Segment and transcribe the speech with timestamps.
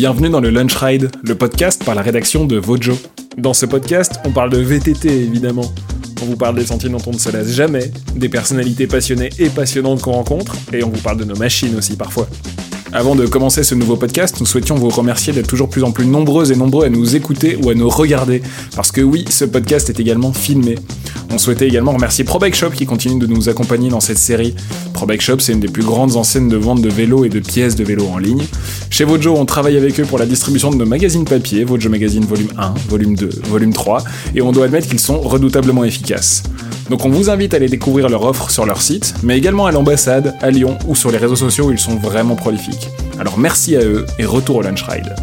[0.00, 2.94] Bienvenue dans le Lunch Ride, le podcast par la rédaction de Vojo.
[3.36, 5.74] Dans ce podcast, on parle de VTT évidemment.
[6.22, 9.50] On vous parle des sentiers dont on ne se lasse jamais, des personnalités passionnées et
[9.50, 12.26] passionnantes qu'on rencontre, et on vous parle de nos machines aussi parfois.
[12.94, 16.06] Avant de commencer ce nouveau podcast, nous souhaitions vous remercier d'être toujours plus en plus
[16.06, 18.40] nombreux et nombreux à nous écouter ou à nous regarder,
[18.74, 20.76] parce que oui, ce podcast est également filmé.
[21.32, 24.54] On souhaitait également remercier ProBike Shop qui continue de nous accompagner dans cette série.
[24.94, 27.76] ProBike Shop, c'est une des plus grandes enseignes de vente de vélos et de pièces
[27.76, 28.44] de vélos en ligne.
[28.90, 32.24] Chez Vojo, on travaille avec eux pour la distribution de nos magazines papier, Vojo Magazine
[32.24, 36.42] volume 1, volume 2, volume 3, et on doit admettre qu'ils sont redoutablement efficaces.
[36.90, 39.70] Donc on vous invite à aller découvrir leur offre sur leur site, mais également à
[39.70, 42.88] l'ambassade, à Lyon ou sur les réseaux sociaux où ils sont vraiment prolifiques.
[43.20, 45.14] Alors merci à eux et retour au Lunch Ride.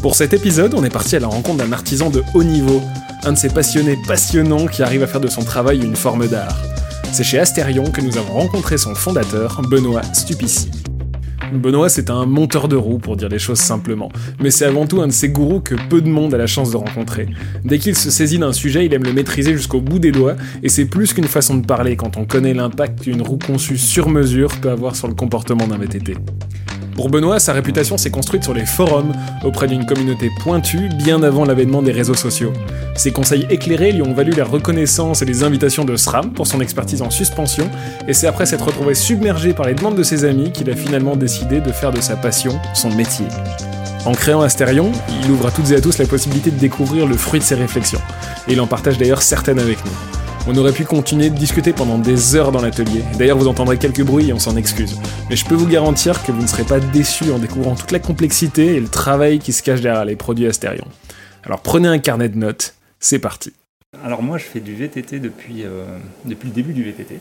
[0.00, 2.80] Pour cet épisode, on est parti à la rencontre d'un artisan de haut niveau,
[3.26, 6.56] un de ces passionnés passionnants qui arrive à faire de son travail une forme d'art.
[7.12, 10.70] C'est chez Astérion que nous avons rencontré son fondateur, Benoît Stupici.
[11.52, 14.12] Benoît, c'est un monteur de roues, pour dire les choses simplement.
[14.40, 16.70] Mais c'est avant tout un de ces gourous que peu de monde a la chance
[16.70, 17.28] de rencontrer.
[17.64, 20.68] Dès qu'il se saisit d'un sujet, il aime le maîtriser jusqu'au bout des doigts, et
[20.68, 24.50] c'est plus qu'une façon de parler quand on connaît l'impact qu'une roue conçue sur mesure
[24.60, 26.14] peut avoir sur le comportement d'un VTT.
[26.96, 29.12] Pour Benoît, sa réputation s'est construite sur les forums,
[29.44, 32.54] auprès d'une communauté pointue, bien avant l'avènement des réseaux sociaux.
[32.96, 36.62] Ses conseils éclairés lui ont valu la reconnaissance et les invitations de SRAM pour son
[36.62, 37.70] expertise en suspension,
[38.08, 41.16] et c'est après s'être retrouvé submergé par les demandes de ses amis qu'il a finalement
[41.16, 43.26] décidé de faire de sa passion son métier.
[44.06, 44.90] En créant Astérion,
[45.22, 47.56] il ouvre à toutes et à tous la possibilité de découvrir le fruit de ses
[47.56, 48.00] réflexions,
[48.48, 50.15] et il en partage d'ailleurs certaines avec nous.
[50.48, 53.02] On aurait pu continuer de discuter pendant des heures dans l'atelier.
[53.18, 54.96] D'ailleurs, vous entendrez quelques bruits et on s'en excuse.
[55.28, 57.98] Mais je peux vous garantir que vous ne serez pas déçus en découvrant toute la
[57.98, 60.86] complexité et le travail qui se cache derrière les produits Astérion.
[61.42, 63.54] Alors prenez un carnet de notes, c'est parti.
[64.04, 65.84] Alors moi, je fais du VTT depuis, euh,
[66.24, 67.18] depuis le début du VTT.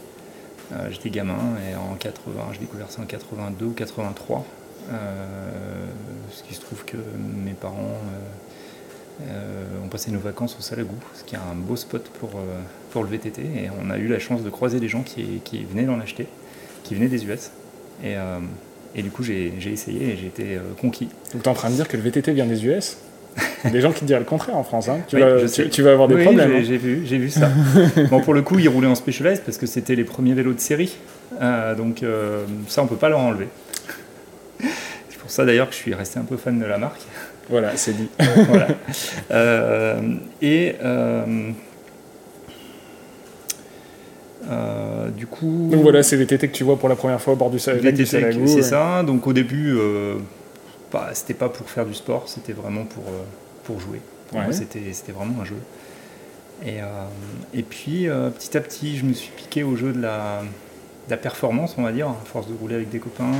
[0.73, 4.45] Euh, J'étais gamin et en 80, j'ai découvert ça en 82 ou 83.
[4.91, 5.25] Euh,
[6.31, 6.97] ce qui se trouve que
[7.43, 7.97] mes parents
[9.83, 12.59] on passait nos vacances au Salagou, ce qui est un beau spot pour, euh,
[12.91, 13.41] pour le VTT.
[13.41, 16.27] Et on a eu la chance de croiser des gens qui, qui venaient d'en acheter,
[16.83, 17.51] qui venaient des US.
[18.03, 18.39] Et, euh,
[18.95, 21.09] et du coup, j'ai essayé et j'ai été conquis.
[21.33, 22.97] Donc, tu es en train de dire que le VTT vient des US
[23.71, 24.87] des gens qui te diraient le contraire en France.
[24.87, 24.99] Hein.
[25.09, 26.51] Tu, vas, tu, vas, avoir des problèmes.
[26.51, 26.63] Hein.
[26.63, 27.49] J'ai vu, vu ça.
[28.09, 30.59] bon, pour le coup, ils roulaient en Specialized parce que c'était les premiers vélos de
[30.61, 30.95] série.
[31.77, 32.03] donc,
[32.69, 33.47] ça, on peut pas leur enlever.
[35.25, 37.01] C'est pour ça d'ailleurs que je suis resté un peu fan de la marque.
[37.49, 38.09] Voilà, c'est dit.
[38.47, 38.67] voilà.
[39.31, 41.51] Euh, et euh,
[44.47, 45.69] euh, du coup.
[45.71, 48.05] Donc voilà, c'est les que tu vois pour la première fois au bord du, VTT,
[48.05, 49.01] C'est ça.
[49.01, 49.75] Donc au début,
[50.91, 53.05] bah, c'était pas pour faire du sport, c'était vraiment pour,
[53.63, 54.01] pour jouer.
[54.51, 55.57] C'était vraiment un jeu.
[56.63, 56.77] Et,
[57.57, 60.43] et puis petit à petit, je me suis piqué au jeu de la,
[61.07, 63.31] de la performance, on va dire, à force de rouler avec des copains.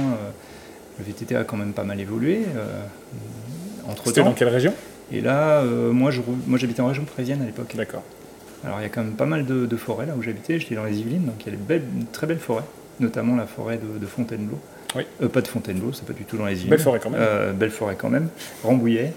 [1.00, 2.46] Le VTT a quand même pas mal évolué
[3.88, 4.74] entre C'était dans quelle région?
[5.12, 6.12] Et là, euh, moi,
[6.48, 7.76] moi, j'habitais en région parisienne à l'époque.
[7.76, 8.04] D'accord.
[8.64, 10.60] Alors, il y a quand même pas mal de, forêts là où j'habitais.
[10.60, 12.64] J'étais dans les Yvelines, donc il y a des très belles forêts,
[13.00, 14.60] notamment la forêt de, Fontainebleau.
[14.96, 15.04] Oui.
[15.22, 16.72] Euh, pas de Fontainebleau, c'est pas du tout dans les Yvelines.
[16.72, 17.22] Belle forêt quand même.
[17.22, 18.30] Euh, belle forêt quand même.
[18.64, 19.14] Rambouillet,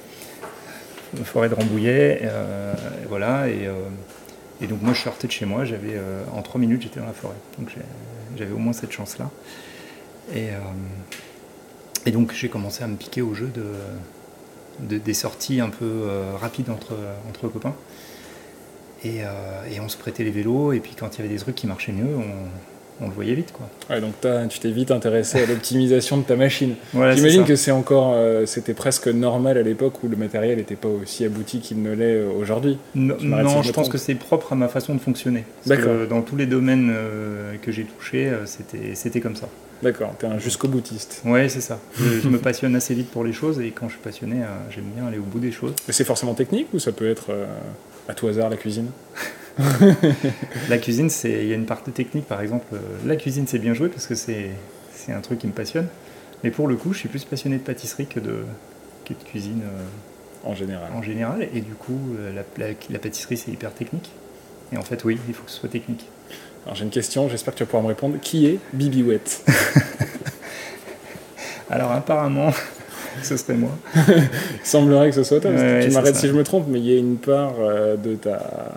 [1.25, 2.29] forêt de Rambouillet,
[3.09, 3.49] voilà.
[3.49, 3.69] Et,
[4.61, 5.65] et, donc moi, je sortais de chez moi.
[5.65, 5.99] J'avais
[6.35, 7.37] en trois minutes, j'étais dans la forêt.
[7.59, 7.71] Donc
[8.37, 9.31] j'avais au moins cette chance-là.
[10.35, 10.49] Et,
[12.09, 13.63] et donc j'ai commencé à me piquer au jeu de
[14.81, 16.95] des sorties un peu euh, rapides entre,
[17.29, 17.75] entre copains.
[19.05, 19.29] Et, euh,
[19.71, 21.69] et, on se prêtait les vélos, et puis quand il y avait des trucs qui
[21.69, 23.53] marchaient mieux, on, on le voyait vite.
[23.53, 23.69] Quoi.
[23.91, 24.15] Ouais, donc
[24.49, 26.75] tu t'es vite intéressé à l'optimisation de ta machine.
[26.93, 30.89] J'imagine que c'est encore, euh, c'était presque normal à l'époque où le matériel n'était pas
[30.89, 32.79] aussi abouti qu'il ne l'est aujourd'hui.
[32.95, 33.17] Non,
[33.63, 35.45] je, pense que c'est propre à ma façon de fonctionner.
[35.67, 36.93] dans tous les domaines
[37.63, 39.49] que j'ai touchés, c'était comme ça.
[39.83, 41.23] D'accord, t'es un jusqu'au boutiste.
[41.25, 41.79] Ouais, c'est ça.
[41.97, 44.91] Je, me passionne assez vite pour les choses et quand je suis passionné, euh, j'aime
[44.95, 45.75] bien aller au bout des choses.
[45.87, 47.47] Mais c'est forcément technique ou ça peut être euh,
[48.09, 48.91] à tout hasard la cuisine?
[50.69, 52.67] La cuisine, il y a une partie technique par exemple.
[52.75, 54.53] Euh, la cuisine, c'est bien joué parce que c'est
[55.09, 55.89] un truc qui me passionne.
[56.45, 58.45] Mais pour le coup, je suis plus passionné de pâtisserie que de,
[59.05, 59.63] que de cuisine.
[60.45, 60.93] en général.
[60.95, 61.49] En général.
[61.53, 61.99] Et du coup,
[62.33, 64.13] la, la pâtisserie, c'est hyper technique.
[64.73, 66.07] Et en fait, oui, il faut que ce soit technique.
[66.69, 68.17] Alors j'ai une question, j'espère que tu vas pouvoir me répondre.
[68.21, 69.21] Qui est Bibi Wet
[71.71, 72.53] Alors apparemment,
[73.23, 73.71] ce serait moi.
[73.97, 74.29] il
[74.65, 75.51] semblerait que ce soit toi.
[75.51, 78.75] tu m'arrêtes si je me trompe, mais il y a une part euh, de ta,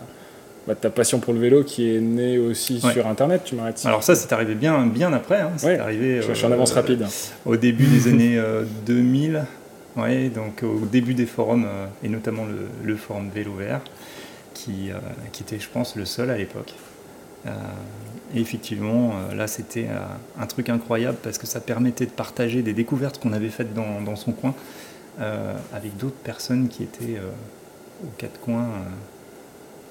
[0.66, 3.42] bah, ta passion pour le vélo qui est née aussi sur Internet.
[3.44, 3.82] Tu m'arrêtes.
[3.84, 5.42] Alors ça, c'est arrivé bien, bien après.
[5.42, 5.52] Hein.
[5.58, 6.22] C'est arrivé.
[6.22, 7.06] Je suis en avance euh, rapide.
[7.46, 8.42] Au début des années
[8.86, 9.36] 2000.
[9.36, 11.68] Euh, ouais, donc au début des forums
[12.06, 12.46] et notamment
[12.86, 13.82] le, forum Vélo Vert,
[14.54, 14.92] qui,
[15.34, 16.74] qui était, je pense, le seul à l'époque.
[17.46, 17.50] Euh,
[18.34, 20.00] et effectivement, euh, là, c'était euh,
[20.40, 24.16] un truc incroyable parce que ça permettait de partager des découvertes qu'on avait faites dans,
[24.16, 24.54] son coin
[25.74, 27.20] avec d'autres personnes qui étaient
[28.04, 28.70] aux quatre coins,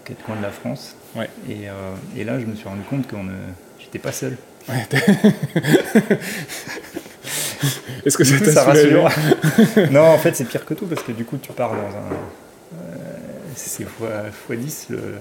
[0.05, 0.97] quatre coins de la France.
[1.49, 1.67] Et,
[2.17, 3.17] et, là, je me suis rendu compte que
[3.79, 4.37] j'étais pas seul.
[8.05, 9.09] Est-ce que ça, ça rassure
[9.91, 12.13] Non, en fait, c'est pire que tout parce que du coup, tu pars dans un.
[12.75, 13.17] Euh,
[13.55, 15.15] c'est fois, fois 10 le,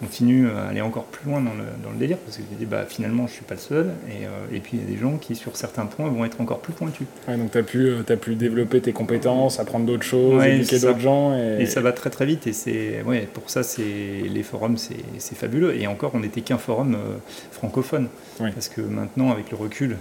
[0.00, 2.84] continue à aller encore plus loin dans le, dans le délire, parce que dis, bah,
[2.88, 5.16] finalement, je suis pas le seul, et, euh, et, puis il y a des gens
[5.16, 7.06] qui, sur certains points, vont être encore plus pointus.
[7.28, 10.56] Ouais, donc tu as, pu, euh, as pu développer tes compétences, apprendre d'autres choses, ouais,
[10.56, 11.36] éduquer d'autres gens.
[11.36, 11.62] Et...
[11.62, 11.66] et...
[11.66, 15.74] ça va très très vite, et c'est, ouais, pour ça, les forums, c'est, fabuleux.
[15.76, 17.16] Et encore, on n'était qu'un forum euh,
[17.50, 18.08] francophone,
[18.38, 19.96] parce que maintenant, avec le recul,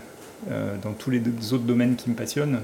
[0.84, 1.22] dans tous les
[1.54, 2.60] autres domaines qui me passionnent,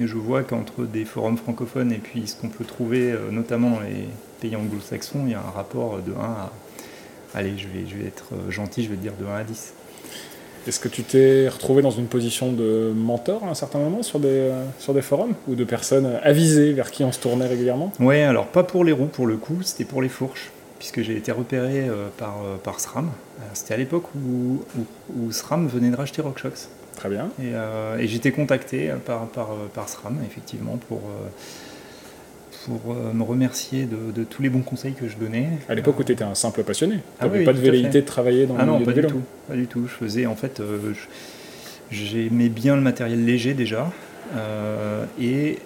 [0.00, 4.08] je vois qu'entre des forums francophones et puis ce qu'on peut trouver, notamment dans les
[4.40, 6.52] pays anglo-saxons, il y a un rapport de 1 à
[7.34, 9.74] allez, je vais, je vais être euh, gentil, je vais dire de 1 à 10.
[10.66, 14.20] Est-ce que tu t'es retrouvé dans une position de mentor à un certain moment sur
[14.20, 17.92] des, euh, sur des forums ou de personnes avisées vers qui on se tournait régulièrement?
[18.00, 21.16] Oui, alors pas pour les roues pour le coup, c'était pour les fourches, puisque j'ai
[21.16, 23.10] été repéré euh, par, par SRAM.
[23.54, 24.62] C'était à l'époque où,
[25.16, 26.68] où, SRAM venait de racheter RockShox.
[26.96, 27.30] Très bien.
[27.40, 27.52] Et,
[28.02, 31.00] et j'étais contacté par, par, par, SRAM, effectivement, pour
[32.68, 35.48] pour euh, me remercier de, tous les bons conseils que je donnais.
[35.68, 38.06] À l'époque où tu étais un simple passionné, tu ah n'avais pas de velléité de
[38.06, 39.86] travailler dans ah le non, pas du tout, pas du tout.
[39.86, 40.92] Je faisais en fait, euh,
[41.90, 43.90] j'aimais bien le matériel léger déjà,
[44.36, 45.58] euh, et,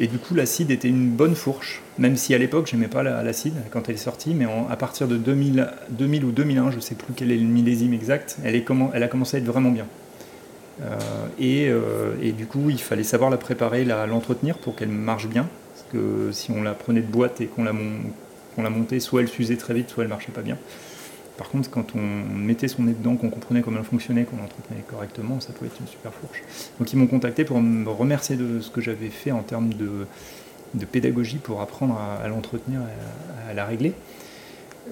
[0.00, 3.54] et du coup l'acide était une bonne fourche, même si à l'époque j'aimais pas l'acide
[3.70, 7.14] quand elle est sortie, mais à partir de 2000, 2000 ou 2001, je sais plus
[7.14, 9.86] quel est le millésime exact, elle, est, elle a commencé à être vraiment bien.
[11.38, 11.70] et,
[12.20, 15.46] et, du coup, il fallait savoir la préparer, l'entretenir pour qu'elle marche bien
[16.32, 17.72] si on la prenait de boîte et qu'on la,
[18.70, 20.58] montait, soit elle s'usait très vite, soit elle marchait pas bien.
[21.36, 24.84] Par contre, quand on mettait son nez dedans, qu'on comprenait comment elle fonctionnait, qu'on l'entretenait
[24.88, 26.42] correctement, ça pouvait être une super fourche.
[26.78, 30.06] Donc ils m'ont contacté pour me remercier de ce que j'avais fait en termes de,
[30.92, 32.80] pédagogie pour apprendre à, l'entretenir,
[33.48, 33.94] à, la régler.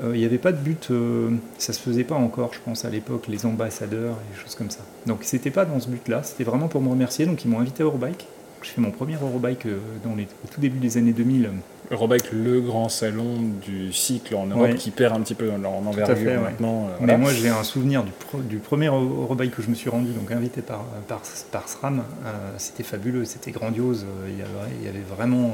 [0.02, 2.84] Euh, il n'y avait pas de but, euh, ça se faisait pas encore, je pense,
[2.84, 4.81] à l'époque, les ambassadeurs et des choses comme ça.
[5.06, 7.26] Donc c'était pas dans ce but-là, c'était vraiment pour me remercier.
[7.26, 8.26] Donc ils m'ont invité à Eurobike.
[8.62, 11.50] J'ai fait mon premier Eurobike euh, dans les, au tout début des années 2000.
[11.90, 16.40] Eurobike, le grand salon du cycle en Europe qui perd un petit peu en envergure
[16.40, 16.88] maintenant.
[16.88, 18.12] Euh, Mais moi j'ai un souvenir du,
[18.48, 21.20] du, premier Eurobike que je me suis rendu, donc invité par, par,
[21.50, 21.98] par SRAM.
[22.24, 24.06] Euh, c'était fabuleux, c'était grandiose.
[24.28, 25.52] Il y, avait, il y avait vraiment.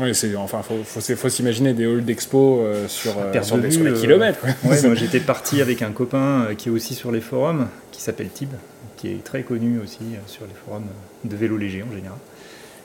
[0.00, 4.46] Oui, c'est enfin faut, faut, faut s'imaginer des halls d'expo sur, sur, des, kilomètres.
[4.64, 8.50] Ouais, j'étais parti avec un copain qui est aussi sur les forums, qui s'appelle Tib,
[8.96, 10.86] qui est très connu aussi sur les forums
[11.24, 12.18] de vélo léger en général.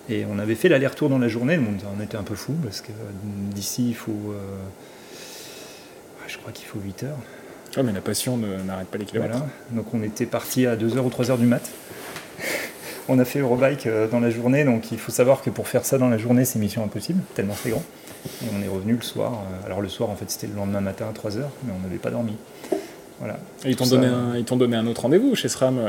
[0.09, 2.91] Et on avait fait l'aller-retour dans la journée, on était un peu fou parce que
[3.23, 4.11] d'ici il faut.
[4.11, 4.37] Euh,
[6.27, 7.17] je crois qu'il faut 8 heures.
[7.75, 9.39] Ah, mais la passion n'arrête pas les kilomètres.
[9.71, 11.71] Donc on était parti à 2h ou 3h du mat.
[13.07, 15.85] on a fait Eurobike euh, dans la journée, donc il faut savoir que pour faire
[15.85, 17.83] ça dans la journée, c'est mission impossible, tellement c'est grand.
[18.25, 19.33] Et on est revenu le soir.
[19.33, 21.97] Euh, alors le soir, en fait, c'était le lendemain matin à 3h, mais on n'avait
[21.97, 22.35] pas dormi.
[23.65, 25.79] Et ils t'ont donné, un, donné un autre rendez-vous chez SRAM,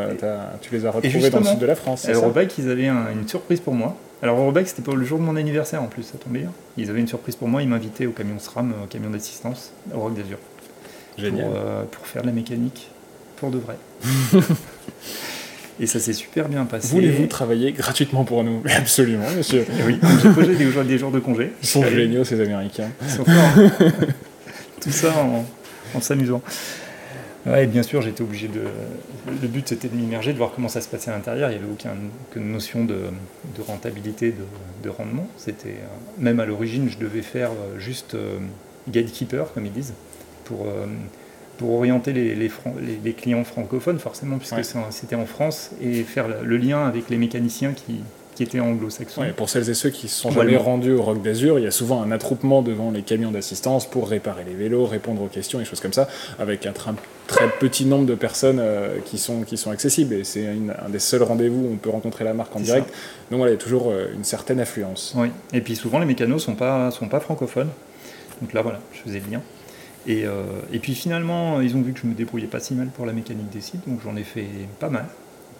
[0.60, 2.08] tu les as retrouvés dans le sud de la France.
[2.08, 3.96] Eurobike, ils avaient une surprise pour moi.
[4.22, 6.52] Alors Eurobike, c'était pas le jour de mon anniversaire en plus, ça tombait bien.
[6.78, 10.00] Ils avaient une surprise pour moi, ils m'invitaient au camion SRAM, au camion d'assistance, au
[10.00, 10.38] Rock d'Azur.
[11.18, 11.44] Génial.
[11.44, 12.88] Pour, euh, pour, faire de la mécanique,
[13.36, 13.76] pour de vrai.
[15.80, 16.88] Et ça s'est super bien passé.
[16.88, 18.62] Voulez-vous travailler gratuitement pour nous?
[18.70, 19.66] Absolument, monsieur.
[19.86, 21.52] oui, j'ai posé des, des, jours de congé.
[21.62, 22.90] Ils sont géniaux, ces Américains.
[23.02, 23.90] Ils sont forts.
[24.80, 25.44] Tout ça en,
[25.94, 26.40] en s'amusant.
[27.46, 28.62] Ouais, bien sûr, j'étais obligé de.
[29.42, 31.50] Le but c'était de m'immerger, de voir comment ça se passait à l'intérieur.
[31.50, 32.96] Il n'y avait aucune notion de,
[33.66, 34.34] rentabilité,
[34.82, 35.26] de, rendement.
[35.36, 35.86] C'était euh,
[36.18, 38.38] même à l'origine, je devais faire euh, juste euh,
[38.88, 39.94] gatekeeper, comme ils disent,
[40.44, 40.66] pour
[41.56, 46.84] pour orienter les, les, clients francophones, forcément, puisque c'était en France, et faire le lien
[46.84, 48.00] avec les mécaniciens qui,
[48.34, 49.22] qui était anglo-saxon.
[49.36, 51.70] pour celles et ceux qui se sont jamais rendus au Rock d'Azur, il y a
[51.70, 55.64] souvent un attroupement devant les camions d'assistance pour réparer les vélos, répondre aux questions et
[55.64, 56.72] choses comme ça, avec un
[57.26, 60.14] très petit nombre de personnes euh, qui, sont, qui sont accessibles.
[60.14, 62.88] Et c'est un des seuls rendez-vous où on peut rencontrer la marque en direct.
[63.30, 65.14] Donc voilà, il y a toujours euh, une certaine affluence.
[65.16, 67.70] Oui, et puis souvent les mécanos ne sont pas, sont pas francophones.
[68.40, 69.40] Donc là, voilà, je faisais le lien.
[70.06, 72.88] Et, euh, et, puis finalement, ils ont vu que je me débrouillais pas si mal
[72.88, 74.46] pour la mécanique des sites, donc j'en ai fait
[74.78, 75.06] pas mal.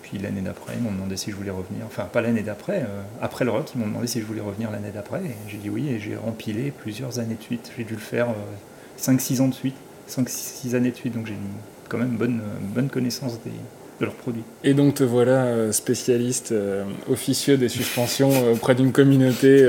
[0.05, 1.87] Puis l'année d'après, ils m'ont demandé si je voulais revenir.
[1.87, 4.71] Enfin, pas l'année d'après, euh, après le rock, ils m'ont demandé si je voulais revenir
[4.71, 5.21] l'année d'après.
[5.21, 7.73] Et j'ai dit oui, et j'ai rempilé plusieurs années de suite.
[7.77, 8.27] J'ai dû le faire
[9.01, 9.77] 5-6 euh, ans de suite,
[10.11, 11.15] 5-6 années de suite.
[11.15, 11.37] Donc j'ai
[11.89, 12.43] quand même bonne,
[12.75, 13.51] bonne connaissance des,
[14.01, 14.43] de leurs produits.
[14.63, 16.55] Et donc te voilà euh, spécialiste
[17.09, 19.63] officieux des suspensions auprès d'une communauté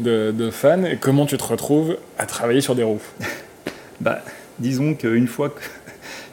[0.00, 0.82] de, de, fans.
[0.82, 3.02] Et comment tu te retrouves à travailler sur des roues?
[4.00, 4.20] Bah,
[4.58, 5.62] Disons qu'une fois que,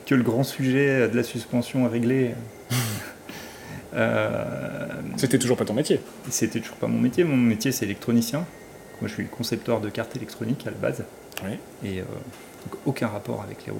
[0.07, 2.31] que, le grand sujet de la suspension est réglé,
[5.17, 5.99] C'était toujours pas ton métier
[6.29, 7.23] C'était toujours pas mon métier.
[7.23, 8.45] Mon métier, c'est électronicien.
[9.01, 11.03] Moi, je suis concepteur de cartes électroniques à la base.
[11.83, 13.79] Et donc, aucun rapport avec les roues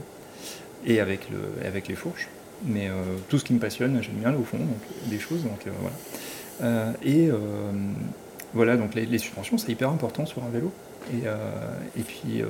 [0.86, 2.28] et avec, le, avec les fourches.
[2.66, 2.90] Mais
[3.30, 5.44] tout ce qui me passionne, j'aime bien au fond, donc des choses.
[5.44, 5.66] Donc
[6.60, 6.94] voilà.
[7.04, 7.30] et
[8.54, 10.74] voilà, donc les, suspensions, c'est hyper important sur un vélo.
[11.14, 11.24] Et,
[12.00, 12.44] et puis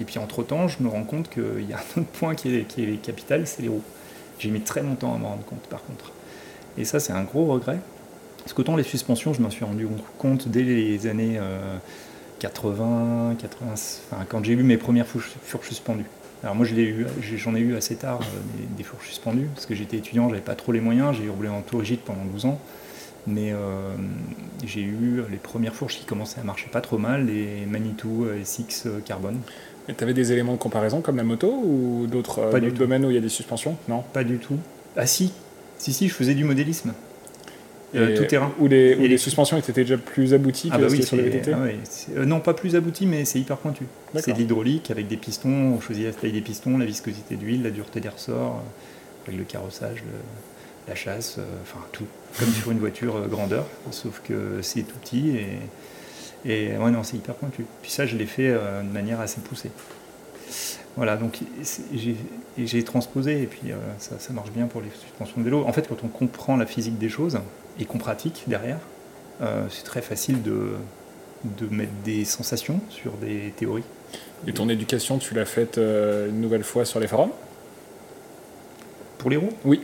[0.00, 2.64] et puis entre-temps, je me rends compte qu'il y a un autre point qui est,
[2.64, 3.82] qui est capital, c'est les roues.
[4.40, 6.12] J'ai mis très longtemps à m'en rendre compte par contre.
[6.78, 7.78] Et ça, c'est un gros regret.
[8.38, 9.86] Parce qu'autant les suspensions, je m'en suis rendu
[10.18, 11.38] compte dès les années
[12.40, 16.06] 80, 80 enfin, quand j'ai eu mes premières fourches, suspendues.
[16.42, 20.30] Alors moi, j'en ai, eu assez tard euh, des, fourches suspendues, parce que j'étais étudiant,
[20.30, 22.58] j'avais pas trop les moyens, j'ai roulé en tout rigide pendant 12 ans.
[23.26, 23.94] Mais euh,
[24.64, 28.88] j'ai eu les premières fourches qui commençaient à marcher pas trop mal, les Manitou SX
[29.04, 29.38] Carbone.
[29.88, 33.10] Et tu avais des éléments de comparaison comme la moto ou d'autres euh, domaines où
[33.10, 33.76] il y a des suspensions?
[33.88, 34.02] Non?
[34.12, 34.56] Pas du tout.
[34.96, 35.32] Ah si,
[35.78, 36.92] si, si, je faisais du modélisme.
[37.96, 38.52] Euh, tout terrain.
[38.60, 41.58] Où les, les, suspensions étaient déjà plus abouties ah que bah sur les VTT ah
[42.16, 43.84] euh, Non, pas plus abouties, mais c'est hyper pointu.
[44.14, 47.64] C'est de l'hydraulique avec des pistons, on choisit la taille des pistons, la viscosité d'huile,
[47.64, 48.62] la dureté des ressorts,
[49.26, 50.04] avec le carrossage,
[50.86, 52.06] la chasse, enfin tout.
[52.38, 55.58] Comme sur une voiture grandeur, sauf que c'est tout petit et
[56.44, 57.66] et ouais, non, c'est hyper pointu.
[57.82, 59.70] Puis ça, je l'ai fait euh, de manière assez poussée.
[60.96, 61.38] Voilà, donc
[62.58, 65.64] j'ai transposé et puis euh, ça, marche bien pour les suspensions de vélo.
[65.66, 67.38] En fait, quand on comprend la physique des choses
[67.78, 68.78] et qu'on pratique derrière,
[69.40, 70.72] euh, c'est très facile de,
[71.44, 73.84] de mettre des sensations sur des théories.
[74.46, 77.30] Et ton éducation, tu l'as faite une nouvelle fois sur les forums?
[79.18, 79.52] Pour les roues?
[79.64, 79.82] Oui.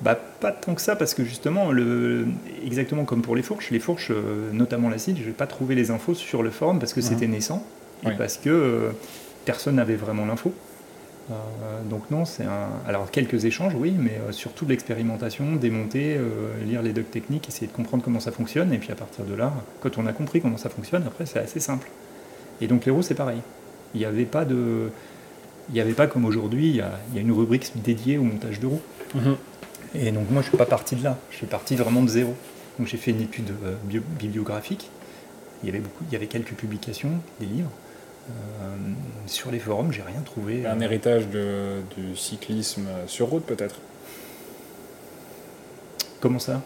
[0.00, 2.26] Bah, pas tant que ça, parce que justement, le,
[2.64, 5.90] exactement comme pour les fourches, les fourches, euh, notamment l'acide, je n'ai pas trouvé les
[5.90, 7.06] infos sur le forum parce que mhm.
[7.06, 7.64] c'était naissant
[8.06, 8.90] et parce que euh,
[9.44, 10.52] personne n'avait vraiment l'info.
[11.30, 11.34] Euh,
[11.88, 12.68] donc non, c'est un...
[12.86, 16.18] Alors quelques échanges, oui, mais surtout de l'expérimentation, démonter,
[16.66, 19.34] lire les docs techniques, essayer de comprendre comment ça fonctionne, et puis à partir de
[19.34, 21.88] là, quand on a compris comment ça fonctionne, après c'est assez simple.
[22.60, 23.40] Et donc les roues, c'est pareil.
[23.94, 24.90] Il n'y avait pas de...
[25.70, 28.66] Il n'y avait pas comme aujourd'hui, il, y, a, une rubrique dédiée au montage de
[28.66, 28.82] roues.
[29.14, 29.36] Mhm.
[29.94, 31.18] Et donc moi, je ne suis pas parti de là.
[31.30, 32.34] Je suis parti vraiment de zéro.
[32.78, 33.76] Donc j'ai fait une étude euh,
[34.18, 34.90] bibliographique.
[35.62, 37.70] Il y avait beaucoup, il y avait quelques publications, des livres.
[38.28, 38.76] Euh,
[39.26, 40.66] sur les forums, j'ai rien trouvé.
[40.66, 43.76] Un héritage de, du cyclisme sur route, peut-être?
[46.20, 46.62] Comment ça?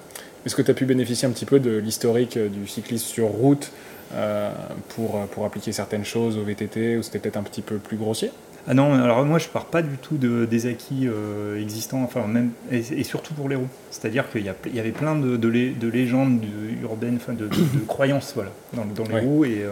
[0.46, 3.70] Est-ce que tu as pu bénéficier un petit peu de l'historique du cyclisme sur route
[4.14, 4.50] euh,
[4.90, 8.30] pour, pour appliquer certaines choses au VTT, ou c'était peut-être un petit peu plus grossier?
[8.66, 12.26] Ah non, alors moi je pars pas du tout de, des acquis euh, existants, enfin
[12.26, 13.68] même et, surtout pour les roues.
[13.90, 16.44] C'est-à-dire qu'il y, y, avait plein de, de, légendes
[16.82, 17.48] urbaines, enfin de,
[17.86, 19.70] croyances voilà, dans, les roues et, euh,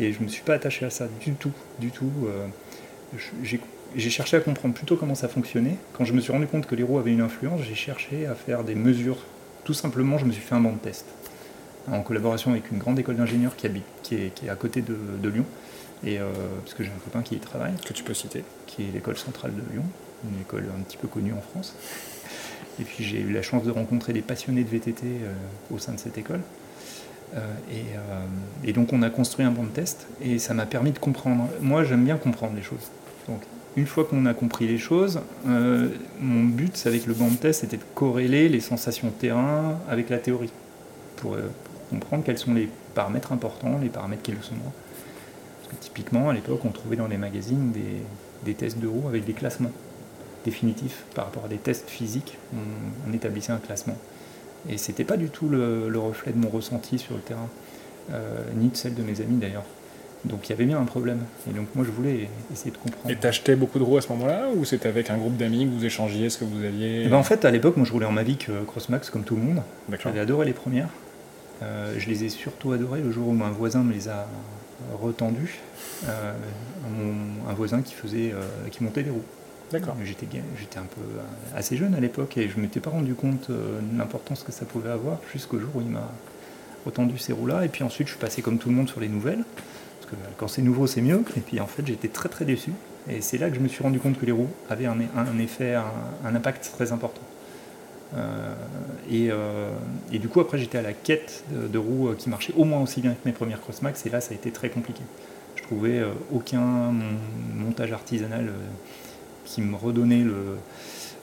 [0.00, 2.10] et je me suis pas attaché à ça du tout, du tout.
[2.26, 2.46] Euh,
[3.94, 5.76] j'ai cherché à comprendre plutôt comment ça fonctionnait.
[5.92, 8.34] Quand je me suis rendu compte que les roues avaient une influence, j'ai cherché à
[8.34, 9.18] faire des mesures.
[9.62, 11.06] Tout simplement, je me suis fait un banc de test
[11.88, 14.82] en collaboration avec une grande école d'ingénieurs qui, habite, qui est, qui est à côté
[14.82, 15.44] de Lyon
[16.06, 16.32] et, euh,
[16.62, 17.74] parce que j'ai un copain qui y travaille.
[17.84, 18.44] Que tu peux citer.
[18.66, 19.84] Qui est l'école centrale de Lyon,
[20.30, 21.74] une école un petit peu connue en France.
[22.80, 25.32] Et puis j'ai eu la chance de rencontrer des passionnés de VTT euh,
[25.72, 26.40] au sein de cette école.
[27.36, 27.40] Euh,
[28.64, 31.48] et, donc on a construit un banc de test et ça m'a permis de comprendre.
[31.60, 32.90] Moi j'aime bien comprendre les choses.
[33.28, 33.40] Donc
[33.76, 37.76] une fois qu'on a compris les choses, mon but avec le banc de test c'était
[37.76, 40.52] de corréler les sensations terrain avec la théorie
[41.16, 41.36] pour,
[41.90, 44.72] comprendre quels sont les paramètres importants, les paramètres qui le sont moins
[45.80, 47.72] typiquement, à l'époque, on trouvait dans les magazines
[48.44, 49.72] des, tests de roues avec des classements
[50.44, 52.38] définitifs par rapport à des tests physiques.
[53.08, 53.96] On, établissait un classement.
[54.68, 57.48] Et c'était pas du tout le, reflet de mon ressenti sur le terrain,
[58.12, 59.64] euh, ni de celle de mes amis d'ailleurs.
[60.24, 61.20] Donc il y avait bien un problème.
[61.50, 63.10] Et donc moi je voulais essayer de comprendre.
[63.10, 65.70] Et t'achetais beaucoup de roues à ce moment-là ou c'était avec un groupe d'amis que
[65.70, 68.06] vous échangiez ce que vous aviez eh ben, En fait à l'époque moi je roulais
[68.06, 69.62] en Mavic euh, Crossmax comme tout le monde.
[70.02, 70.88] J'avais adoré les premières.
[71.62, 74.26] Euh, je les ai surtout adorées le jour où un voisin me les a
[75.00, 75.60] retendu
[76.08, 76.32] euh,
[77.48, 79.24] un voisin qui faisait, euh, qui montait des roues.
[79.72, 79.96] D'accord.
[80.04, 80.26] J'étais,
[80.58, 83.50] j'étais un peu euh, assez jeune à l'époque et je ne m'étais pas rendu compte
[83.50, 86.10] de l'importance que ça pouvait avoir jusqu'au jour où il m'a
[86.84, 87.64] retendu ces roues-là.
[87.64, 89.44] Et puis ensuite, je suis passé comme tout le monde sur les nouvelles.
[90.00, 91.22] Parce que quand c'est nouveau, c'est mieux.
[91.36, 92.72] Et puis en fait, j'étais très très déçu.
[93.08, 94.98] Et c'est là que je me suis rendu compte que les roues avaient un,
[95.38, 97.20] effet, un, impact très important.
[99.10, 103.00] Et, du coup, après, j'étais à la quête de, roues qui marchaient au moins aussi
[103.00, 104.06] bien que mes premières Crossmax.
[104.06, 105.02] Et là, ça a été très compliqué
[105.64, 106.92] trouvais euh, aucun
[107.54, 108.52] montage artisanal euh,
[109.44, 110.24] qui me redonnait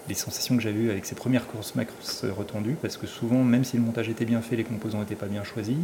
[0.08, 1.96] les sensations que j'avais eues avec ces premières courses macros
[2.36, 5.26] retendues, parce que souvent, même si le montage était bien fait, les composants n'étaient pas
[5.26, 5.78] bien choisis.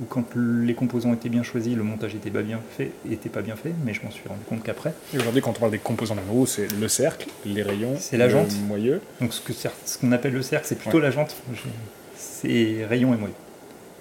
[0.00, 3.42] Ou quand les composants étaient bien choisis, le montage était pas bien fait, était pas
[3.42, 4.94] bien fait, mais je m'en suis rendu compte qu'après.
[5.12, 8.16] Et aujourd'hui, quand on parle des composants d'une roue, c'est le cercle, les rayons, c'est
[8.16, 9.00] la jante, le moyeu.
[9.20, 11.36] Donc ce que ce qu'on appelle le cercle, c'est plutôt la jante.
[12.16, 13.34] C'est rayons et moyeu.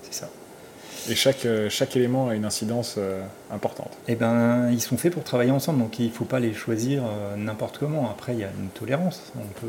[0.04, 0.30] C'est ça.
[1.10, 3.22] Et chaque, euh, chaque élément a une incidence euh,
[3.52, 3.92] importante.
[4.08, 7.04] Eh ben, ils sont faits pour travailler ensemble, donc il ne faut pas les choisir
[7.04, 8.10] euh, n'importe comment.
[8.10, 9.34] Après, il y a une tolérance.
[9.36, 9.68] On peut,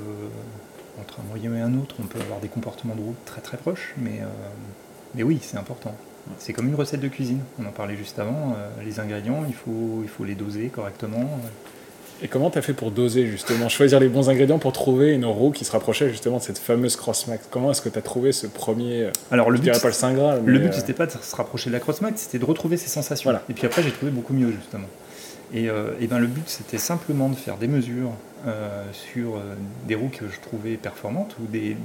[1.00, 3.56] entre un moyen et un autre, on peut avoir des comportements de route très très
[3.56, 4.21] proches, mais,
[5.14, 5.94] mais oui, c'est important.
[6.38, 7.40] C'est comme une recette de cuisine.
[7.61, 8.56] On en parlait juste avant.
[8.83, 11.28] les ingrédients, il faut, il faut les doser correctement.
[12.23, 15.25] Et comment tu as fait pour doser justement, choisir les bons ingrédients pour trouver une
[15.25, 18.33] roue qui se rapprochait justement de cette fameuse Crossmax Comment est-ce que tu as trouvé
[18.33, 21.11] ce premier euh, Alors le but, pas le Saint Graal, Le but c'était pas de
[21.11, 23.30] se rapprocher de la Crossmax, c'était de retrouver ses sensations.
[23.50, 24.87] Et puis après j'ai trouvé beaucoup mieux justement.
[25.52, 28.12] Et, euh, ben le but c'était simplement de faire des mesures
[28.47, 29.40] euh, sur
[29.88, 31.76] des roues que je trouvais performantes ou des,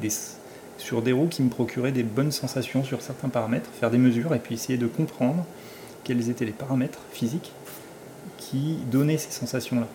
[0.80, 4.34] sur des roues qui me procuraient des bonnes sensations sur certains paramètres, faire des mesures
[4.34, 5.46] et puis essayer de comprendre
[6.04, 7.52] quels étaient les paramètres physiques
[8.38, 9.88] qui donnaient ces sensations-là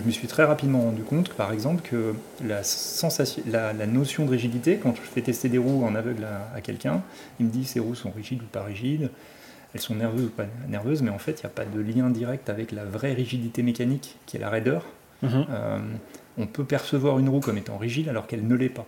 [0.00, 4.30] je me suis très rapidement rendu compte, par exemple, que la, sensation, la, notion de
[4.30, 7.02] rigidité, quand je fais tester des roues en aveugle à, quelqu'un,
[7.40, 9.10] il me dit ces roues sont rigides ou pas rigides,
[9.74, 12.10] elles sont nerveuses ou pas nerveuses, mais en fait, il n'y a pas de lien
[12.10, 14.84] direct avec la vraie rigidité mécanique, qui est la raideur.
[15.22, 15.46] Mhm.
[15.50, 15.78] Euh,
[16.38, 18.86] on peut percevoir une roue comme étant rigide alors qu'elle ne l'est pas.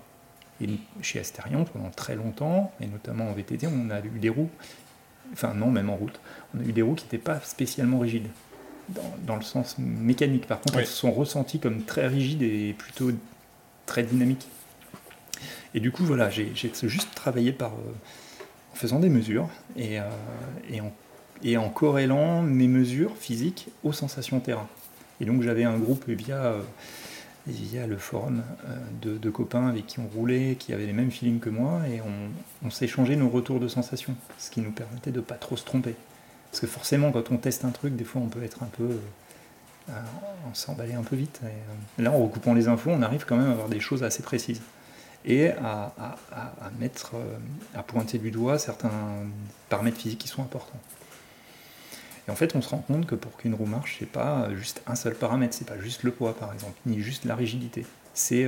[0.60, 0.68] Et
[1.02, 4.50] chez Asterion, pendant très longtemps, et notamment en VTT, on a eu des roues,
[5.32, 6.20] enfin non, même en route,
[6.54, 8.28] on a eu des roues qui n'étaient pas spécialement rigides
[9.26, 10.46] dans, le sens mécanique.
[10.46, 13.10] Par contre, elles sont ressenties comme très rigides et plutôt
[13.86, 14.48] très dynamiques.
[15.74, 17.92] Et du coup, voilà, j'ai juste travaillé par, euh,
[18.72, 20.04] en faisant des mesures et, euh,
[20.70, 20.92] et, en,
[21.42, 24.68] et, en, corrélant mes mesures physiques aux sensations terrain.
[25.20, 26.62] Et donc j'avais un groupe via, euh,
[27.48, 28.42] via le forum
[29.02, 32.00] de, de, copains avec qui on roulait, qui avaient les mêmes feelings que moi, et
[32.64, 35.64] on, s'échangeait nos retours de sensations, ce qui nous permettait de ne pas trop se
[35.64, 35.94] tromper.
[36.50, 38.98] Parce que forcément, quand on teste un truc, des fois, on peut être un peu.
[39.88, 39.92] Euh,
[40.48, 41.40] on s'emballer un peu vite.
[41.44, 44.22] Euh, là, en recoupant les infos, on arrive quand même à avoir des choses assez
[44.22, 44.60] précises.
[45.24, 45.92] Et à,
[46.78, 47.36] mettre, euh,
[47.74, 48.90] à pointer du doigt certains
[49.68, 50.78] paramètres physiques qui sont importants.
[52.28, 54.82] Et en fait, on se rend compte que pour qu'une roue marche, c'est pas juste
[54.86, 57.86] un seul paramètre, c'est pas juste le poids par exemple, ni juste la rigidité.
[58.14, 58.46] C'est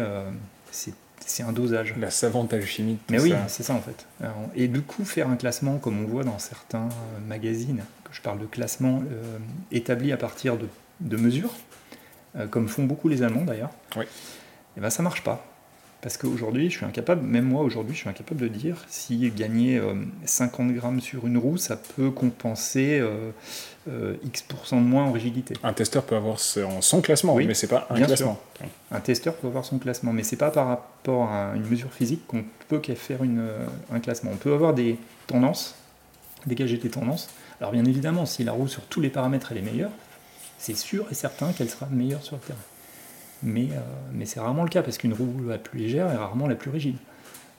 [1.27, 1.95] c'est un dosage.
[1.99, 2.99] La savante alchimie.
[3.11, 4.07] Mais oui, c'est ça en fait.
[4.55, 6.89] Et du coup, faire un classement comme on voit dans certains
[7.27, 9.39] magazines, que je parle de classement euh,
[9.71, 10.67] établi à partir de,
[11.01, 11.55] de mesures,
[12.37, 14.05] euh, comme font beaucoup les Allemands d'ailleurs, oui.
[14.05, 14.09] et
[14.77, 15.47] eh ben ça marche pas.
[16.03, 19.81] Parce qu'aujourd'hui, je suis incapable, même moi aujourd'hui, je suis incapable de dire si gagner
[20.25, 23.31] 50 euh, grammes sur une roue, ça peut compenser euh,
[23.89, 25.55] euh, X% de moins en rigidité.
[25.63, 28.41] Un testeur peut avoir son classement, oui, mais c'est pas un classement.
[28.91, 32.27] Un testeur peut avoir son classement, mais c'est pas par rapport à une mesure physique
[32.27, 33.47] qu'on peut faire une,
[33.93, 34.31] un classement.
[34.33, 35.75] On peut avoir des tendances,
[36.47, 37.29] dégager des tendances.
[37.61, 39.93] Alors bien évidemment, si la roue sur tous les paramètres elle est meilleure,
[40.57, 42.59] c'est sûr et certain qu'elle sera meilleure sur le terrain
[43.43, 43.81] mais, euh,
[44.13, 46.71] mais c'est rarement le cas parce qu'une roue la plus légère est rarement la plus
[46.71, 46.97] rigide.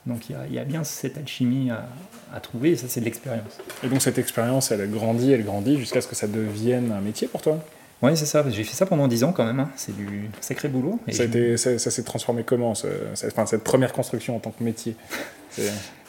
[0.06, 1.86] Donc il y, y, a bien cette alchimie à,
[2.34, 3.60] à trouver et ça c'est de l'expérience.
[3.84, 7.28] Et donc cette expérience elle grandit, elle grandit jusqu'à ce que ça devienne un métier
[7.28, 7.60] pour toi?
[8.02, 9.70] Oui c'est ça, j'ai fait ça pendant 10 ans quand même, hein.
[9.76, 11.00] c'est du sacré boulot.
[11.08, 11.26] Et ça,
[11.58, 14.96] ça, ça s'est transformé comment, enfin, cette première construction en tant que métier?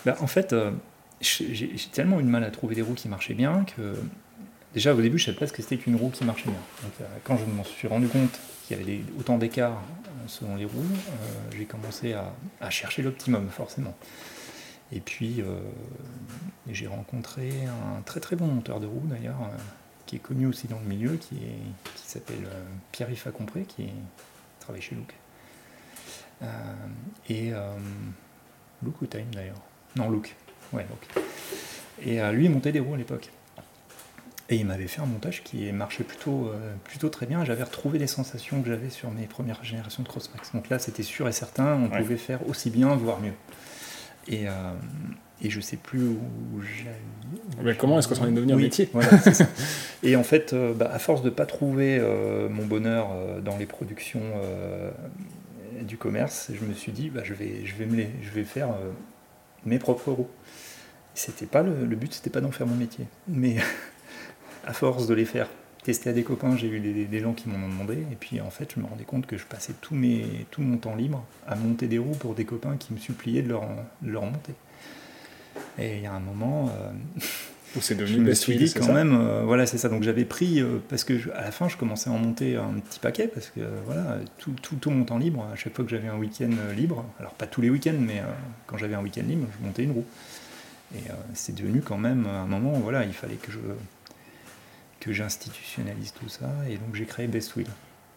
[0.04, 0.72] Ben, En fait, euh,
[1.20, 3.94] j'ai tellement eu de mal à trouver des roues qui marchaient bien que
[4.74, 6.54] déjà au début je ne savais pas ce que c'était qu'une roue qui marchait bien.
[6.82, 9.82] Donc, euh, quand je m'en suis rendu compte il y avait autant d'écarts
[10.22, 13.94] euh, selon les roues, euh, j'ai commencé à, chercher l'optimum, forcément.
[14.92, 15.60] Et puis, euh,
[16.68, 19.38] j'ai rencontré un très très bon monteur de roues, d'ailleurs,
[20.06, 21.38] qui est connu aussi dans le milieu, qui,
[21.96, 22.46] s'appelle
[22.92, 23.88] Pierre-Yves Compré, qui
[24.60, 25.14] travaille chez Look.
[27.30, 27.52] et
[28.82, 29.62] Look ou Time, d'ailleurs
[29.96, 30.34] Non, Look.
[30.74, 31.24] Ouais, Look.
[32.02, 33.30] Et lui, il montait des roues à l'époque.
[34.52, 37.42] Et il m'avait fait un montage qui marchait plutôt, euh, plutôt très bien.
[37.42, 40.52] J'avais retrouvé les sensations que j'avais sur mes premières générations de Crossmax.
[40.52, 43.32] Donc là, c'était sûr et certain, on pouvait faire aussi bien, voire mieux.
[44.28, 44.50] Et, euh,
[45.40, 46.18] et je sais plus où
[47.62, 48.90] Mais comment est-ce que ça en est devenu un métier
[50.02, 51.98] Et en fait, euh, bah, à force de ne pas trouver
[52.50, 53.08] mon bonheur
[53.42, 54.20] dans les productions
[55.80, 58.68] du commerce, je me suis dit, bah, je, vais, je, vais me je vais faire
[59.64, 60.28] mes propres roues.
[61.14, 63.06] C'était pas le, le but, c'était pas d'en faire mon métier.
[63.28, 63.56] Mais
[64.66, 65.48] à force de les faire
[65.82, 67.94] tester à des copains, j'ai eu des, gens qui m'en ont demandé.
[68.12, 70.76] Et puis en fait, je me rendais compte que je passais tout, mes, tout mon
[70.76, 73.64] temps libre à monter des roues pour des copains qui me suppliaient de leur,
[74.04, 74.54] leur monter.
[75.78, 76.70] Et il y a un moment.
[76.70, 77.20] Euh,
[77.76, 79.88] où c'est devenu je me suis dit quand même, euh, voilà, c'est ça.
[79.88, 82.74] Donc j'avais pris, euh, parce que à la fin, je commençais à en monter un
[82.80, 85.90] petit paquet, parce que voilà, tout, tout, tout, mon temps libre, à chaque fois que
[85.90, 88.22] j'avais un week-end libre, alors pas tous les week-ends, mais
[88.66, 90.04] quand j'avais un week-end libre, je montais une roue.
[90.94, 91.00] Et
[91.32, 93.58] c'est devenu quand même un moment, voilà, il fallait que je
[95.02, 97.66] que j'institutionnalise tout ça, et donc j'ai créé Best Will.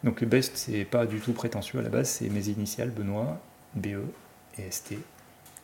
[0.04, 3.42] Donc le Best, c'est pas du tout prétentieux à la base, c'est mes initiales, Benoît,
[3.74, 4.04] BE
[4.60, 4.94] et ST.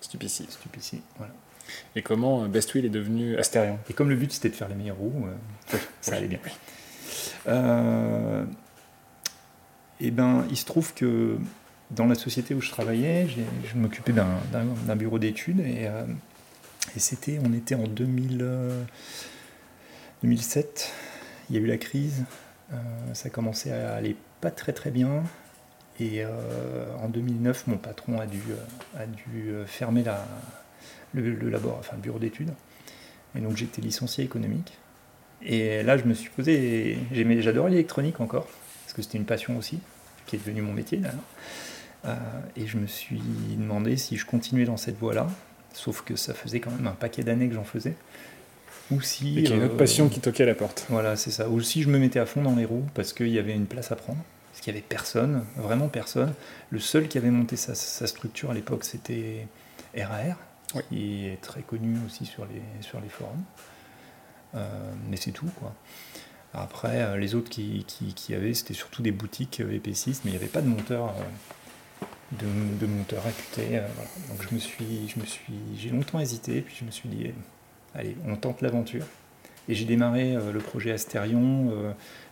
[0.01, 0.47] Stupici.
[0.49, 1.31] Stupici, voilà.
[1.95, 4.73] Et comment Best Will est devenu Astérion Et comme le but c'était de faire les
[4.73, 5.27] meilleures roues,
[6.01, 6.39] ça allait bien.
[7.47, 8.43] Euh,
[9.99, 11.37] et ben, il se trouve que
[11.91, 16.03] dans la société où je travaillais, je m'occupais d'un bureau d'études et, euh,
[16.95, 18.43] et c'était, on était en 2000,
[20.23, 20.91] 2007,
[21.51, 22.23] il y a eu la crise,
[22.73, 22.77] euh,
[23.13, 25.23] ça commençait à aller pas très très bien.
[25.99, 26.23] Et
[26.99, 28.41] en 2009, mon patron a dû,
[28.97, 30.25] a dû fermer la,
[31.13, 32.49] le, le, enfin, bureau d'études.
[33.35, 34.79] Et donc j'étais licencié économique.
[35.43, 38.47] Et là, je me suis posé, j'adorais l'électronique encore,
[38.83, 39.79] parce que c'était une passion aussi,
[40.25, 41.01] qui est devenue mon métier
[42.05, 42.15] euh,
[42.55, 43.21] et je me suis
[43.57, 45.27] demandé si je continuais dans cette voie-là,
[45.73, 47.95] sauf que ça faisait quand même un paquet d'années que j'en faisais.
[48.91, 49.33] Ou si.
[49.33, 50.85] il y a une autre euh, passion qui toquait à la porte.
[50.89, 51.49] Voilà, c'est ça.
[51.49, 53.65] Ou si je me mettais à fond dans les roues, parce qu'il y avait une
[53.65, 54.19] place à prendre,
[54.51, 56.33] parce qu'il n'y avait personne, vraiment personne.
[56.69, 59.47] Le seul qui avait monté sa, structure à l'époque, c'était
[59.97, 60.37] RAR,
[60.89, 63.43] qui est très connu aussi sur les, sur les forums.
[64.55, 64.67] Euh,
[65.09, 65.73] mais c'est tout, quoi.
[66.53, 70.35] Après, euh, les autres qui, qui, avaient, c'était surtout des boutiques EP6, mais il n'y
[70.35, 71.13] avait pas de monteur,
[72.33, 72.45] de,
[72.77, 73.79] de monteur réputé.
[74.27, 77.31] Donc je me suis, je me suis, j'ai longtemps hésité, puis je me suis dit,
[77.95, 79.05] allez, on tente l'aventure.
[79.69, 81.71] Et j'ai démarré le projet Astérion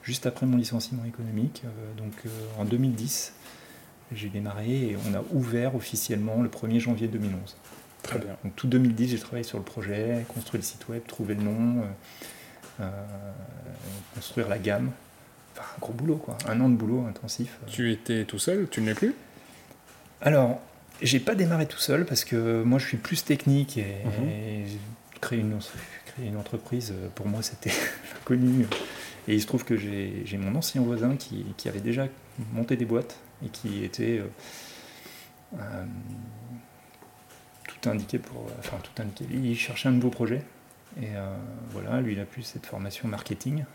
[0.03, 1.63] juste après mon licenciement économique,
[1.95, 2.13] donc
[2.57, 3.33] en 2010.
[4.11, 7.55] J'ai démarré et on a ouvert officiellement le 1er janvier 2011.
[8.01, 8.35] Très bien.
[8.43, 11.81] Donc tout 2010, j'ai travaillé sur le projet, construire le site web, trouver le nom,
[11.81, 11.83] euh,
[12.81, 12.91] euh,
[14.15, 14.91] construire la gamme.
[15.53, 16.37] Enfin, un gros boulot, quoi.
[16.47, 17.57] Un an de boulot intensif.
[17.67, 19.13] Tu étais tout seul Tu ne l'es plus?
[20.21, 20.59] Alors,
[21.01, 24.79] j'ai pas démarré tout seul parce que moi, je suis plus technique et, mhm.
[25.21, 27.71] Créer, une, entreprise, pour moi, c'était
[28.21, 28.65] inconnu.
[29.27, 32.07] Et il se trouve que j'ai mon ancien voisin qui, avait déjà
[32.53, 34.21] monté des boîtes et qui était
[35.57, 35.85] euh,
[37.67, 38.45] tout indiqué pour.
[38.59, 39.25] Enfin, tout indiqué.
[39.31, 40.43] Il cherchait un nouveau projet.
[40.99, 41.35] Et euh,
[41.71, 43.65] voilà, lui, il a plus cette formation marketing.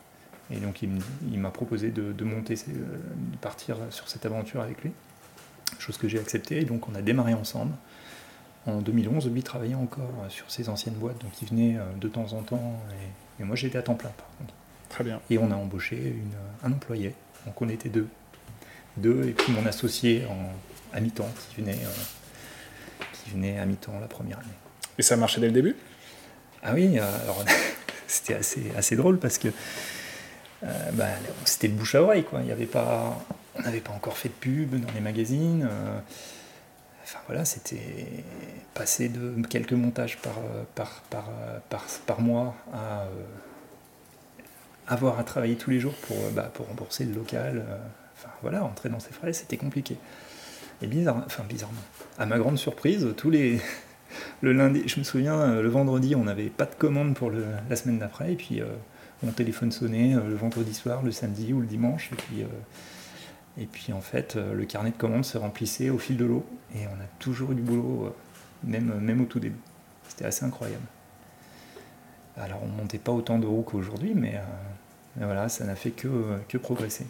[0.50, 4.92] Et donc, il m'a proposé de, monter, euh, de partir sur cette aventure avec lui.
[5.78, 6.60] Chose que j'ai acceptée.
[6.60, 7.74] Et donc, on a démarré ensemble.
[8.66, 11.20] En 2011, lui travaillait encore sur ses anciennes boîtes.
[11.20, 12.80] Donc, il venait euh, de temps en temps.
[13.40, 14.54] Et, moi, j'étais à temps plein, par contre.
[14.88, 15.20] Très bien.
[15.28, 17.14] Et on a embauché une, un employé.
[17.46, 18.08] Donc, on était deux.
[18.96, 19.24] Deux.
[19.28, 21.78] Et puis, mon associé en, à mi-temps qui venait
[23.24, 24.48] qui venait à mi-temps la première année.
[24.98, 25.76] Et ça marchait dès le début?
[26.62, 27.44] Ah oui, euh, alors
[28.06, 29.48] c'était assez, assez drôle parce que
[30.62, 31.08] euh, bah,
[31.44, 32.24] c'était le bouche à oreille.
[32.24, 32.40] Quoi.
[32.42, 33.18] Il y avait pas,
[33.56, 35.68] on n'avait pas encore fait de pub dans les magazines.
[35.70, 35.98] Euh,
[37.04, 38.24] enfin voilà, c'était
[38.74, 40.34] passer de quelques montages par,
[40.74, 41.30] par, par,
[41.68, 43.06] par, par mois à
[44.86, 47.64] avoir à travailler tous les jours pour, bah, rembourser le local.
[48.16, 49.96] enfin voilà, entrer dans ses frais, c'était compliqué.
[50.82, 51.80] Et bizarre, enfin bizarrement,
[52.18, 53.60] à ma grande surprise, tous les
[54.42, 57.76] le lundi, je me souviens, euh, le vendredi, on n'avait pas de commande pour la
[57.76, 58.66] semaine d'après, et puis euh,
[59.22, 62.44] mon téléphone sonnait euh, le vendredi soir, le samedi ou le dimanche, et puis,
[63.58, 66.86] et puis en fait, le carnet de commandes se remplissait au fil de l'eau, et
[66.88, 68.14] on a toujours eu du boulot,
[68.64, 69.60] même, même au tout début.
[70.08, 70.84] C'était assez incroyable.
[72.36, 74.40] Alors on montait pas autant de roues qu'aujourd'hui, mais,
[75.16, 76.08] mais, voilà, ça n'a fait que,
[76.48, 77.06] que progresser.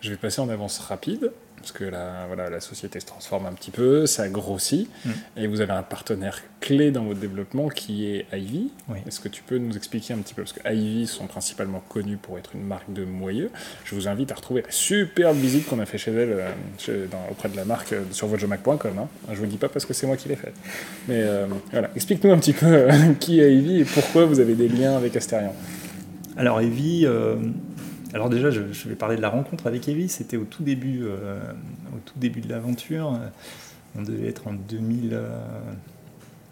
[0.00, 3.52] Je vais passer en avance rapide parce que la, voilà, la société se transforme un
[3.52, 5.10] petit peu, ça grossit, mm.
[5.36, 8.70] et vous avez un partenaire clé dans votre développement qui est Ivy.
[9.06, 12.16] Est-ce que tu peux nous expliquer un petit peu Parce que Ivy sont principalement connus
[12.16, 13.50] pour être une marque de moyeux.
[13.84, 16.44] Je vous invite à retrouver la superbe visite qu'on a fait chez elle,
[16.88, 18.78] euh, auprès de la marque euh, sur vojomac.com.
[18.98, 19.08] Hein.
[19.32, 20.52] Je vous dis pas parce que c'est moi qui l'ai fait.
[21.08, 22.88] Mais euh, voilà, explique-nous un petit peu
[23.20, 25.52] qui est Ivy et pourquoi vous avez des liens avec Asterion.
[26.36, 27.06] Alors Ivy,
[28.16, 30.08] alors déjà, je, vais parler de la rencontre avec Evie.
[30.08, 31.38] C'était au tout début, euh,
[32.16, 33.20] de l'aventure.
[33.94, 35.38] On devait être en 2000, euh,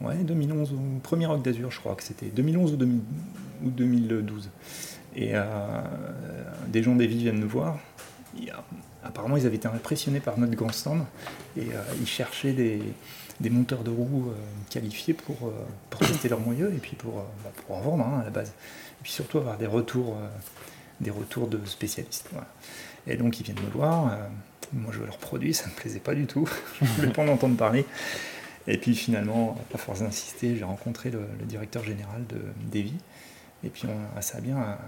[0.03, 4.51] ouais, 2011 ou premier Rock d'Azur, je crois que c'était 2011 ou, 2012.
[5.17, 5.43] Et euh,
[6.69, 7.79] des gens d'Evie viennent nous voir.
[9.03, 11.01] apparemment, ils avaient été impressionnés par notre grand stand
[11.57, 14.35] et ils cherchaient des, monteurs de roues
[14.69, 15.51] qualifiés pour,
[15.99, 18.49] tester leurs moyeux et puis pour, bah, pour en vendre hein, à la base.
[18.51, 20.15] Et puis surtout avoir des retours
[21.01, 22.31] des retours de spécialistes.
[23.07, 24.17] Et donc ils viennent me voir, euh,
[24.73, 26.49] moi je veux leur produit, ça ne me plaisait pas du tout,
[26.81, 27.85] je ne voulais pas en entendre parler.
[28.67, 32.41] Et puis finalement, à force d'insister, j'ai rencontré le, directeur général de
[32.73, 32.95] Davy.
[33.63, 33.85] Et puis
[34.21, 34.79] ça, a bien,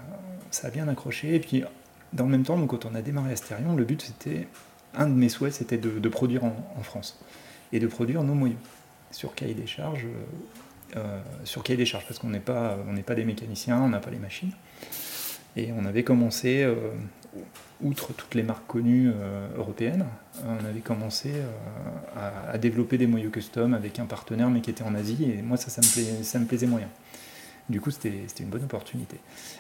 [0.51, 1.35] ça a bien accroché.
[1.35, 1.63] Et puis
[2.13, 4.49] dans le même temps, donc, quand on a démarré Astérion, le but c'était,
[4.95, 7.21] un de mes souhaits c'était de, produire en, France.
[7.73, 8.61] Et de produire nos moyens.
[9.11, 10.07] Sur cahier des charges,
[11.45, 14.19] sur cahier des charges, parce qu'on n'est pas, pas des mécaniciens, on n'a pas les
[14.19, 14.53] machines.
[15.57, 16.67] Et on avait commencé,
[17.83, 19.11] outre toutes les marques connues
[19.57, 20.05] européennes,
[20.45, 21.31] on avait commencé
[22.15, 25.57] à, développer des moyeux custom avec un partenaire, mais qui était en Asie, et moi
[25.57, 26.89] ça, ça me, ça me plaisait moyen.
[27.69, 29.19] Du coup, c'était une bonne opportunité.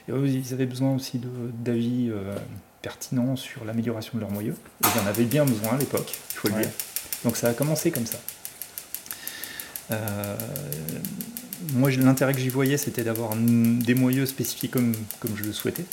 [0.08, 1.20] Et ils avaient besoin aussi
[1.58, 2.36] d'avis euh,
[2.80, 4.54] pertinents sur l'amélioration de leur moyeu.
[4.82, 6.70] ils en avaient bien besoin à l'époque, il faut le dire.
[7.24, 8.18] Donc ça a commencé comme ça.
[9.90, 10.36] Euh,
[11.72, 15.84] moi, l'intérêt que j'y voyais, c'était d'avoir des moyeux spécifiés comme, comme je le souhaitais.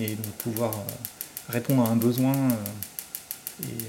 [0.00, 0.92] Et de pouvoir euh,
[1.48, 2.34] répondre à un besoin.
[3.62, 3.84] et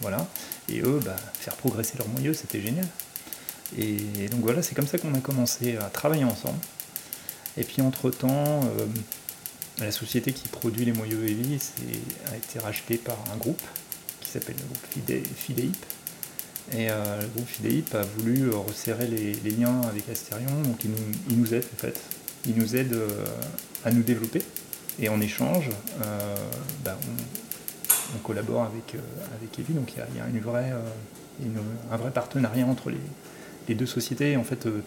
[0.00, 0.26] voilà.
[0.68, 2.86] Et eux, bah, faire progresser leur moyeu, c'était génial.
[3.78, 6.58] Et donc voilà, c'est comme ça qu'on a commencé à travailler ensemble.
[7.56, 8.86] Et puis entre-temps, euh,
[9.78, 11.58] la société qui produit les moyeux Heavy
[12.30, 13.62] a été rachetée par un groupe
[14.20, 15.76] qui s'appelle le groupe Fideip.
[16.72, 21.54] Et euh, le groupe Fideip a voulu resserrer les, liens avec Asterion, donc il nous,
[21.54, 22.00] aide en fait.
[22.46, 23.08] Il nous aide euh,
[23.84, 24.42] à nous développer.
[25.00, 25.70] Et en échange,
[26.84, 26.98] bah,
[28.14, 28.96] on, collabore avec,
[29.38, 30.72] avec Evie, donc il y a, une vraie,
[31.90, 32.98] un vrai partenariat entre les,
[33.70, 34.82] les deux sociétés, en fait, euh,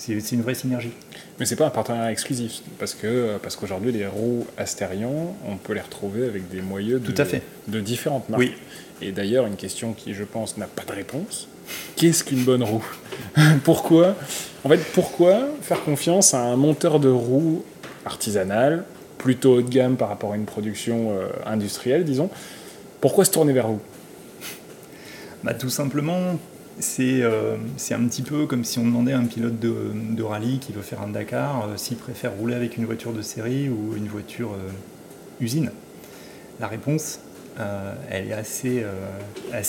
[0.00, 0.92] c'est une vraie synergie.
[1.38, 5.74] Mais c'est pas un partenariat exclusif, parce que parce qu'aujourd'hui les roues Astérion, on peut
[5.74, 7.42] les retrouver avec des moyeux de, Tout à fait.
[7.68, 8.40] de différentes marques.
[8.40, 8.54] Oui.
[9.02, 11.48] Et d'ailleurs, une question qui, je pense, n'a pas de réponse.
[11.96, 12.84] Qu'est-ce qu'une bonne roue?
[13.64, 14.14] Pourquoi?
[14.64, 17.64] En fait, pourquoi faire confiance à un monteur de roues
[18.04, 18.84] artisanal,
[19.16, 22.28] plutôt haut de gamme par rapport à une production euh, industrielle, disons?
[23.00, 23.80] Pourquoi se tourner vers vous?
[25.42, 26.38] Bah, Tout simplement
[26.98, 30.72] euh, c'est un petit peu comme si on demandait à un pilote de, rallye qui
[30.72, 34.08] veut faire un Dakar euh, s'il préfère rouler avec une voiture de série ou une
[34.08, 34.70] voiture euh,
[35.40, 35.72] usine.
[36.60, 37.20] La réponse,
[38.10, 38.84] elle est assez,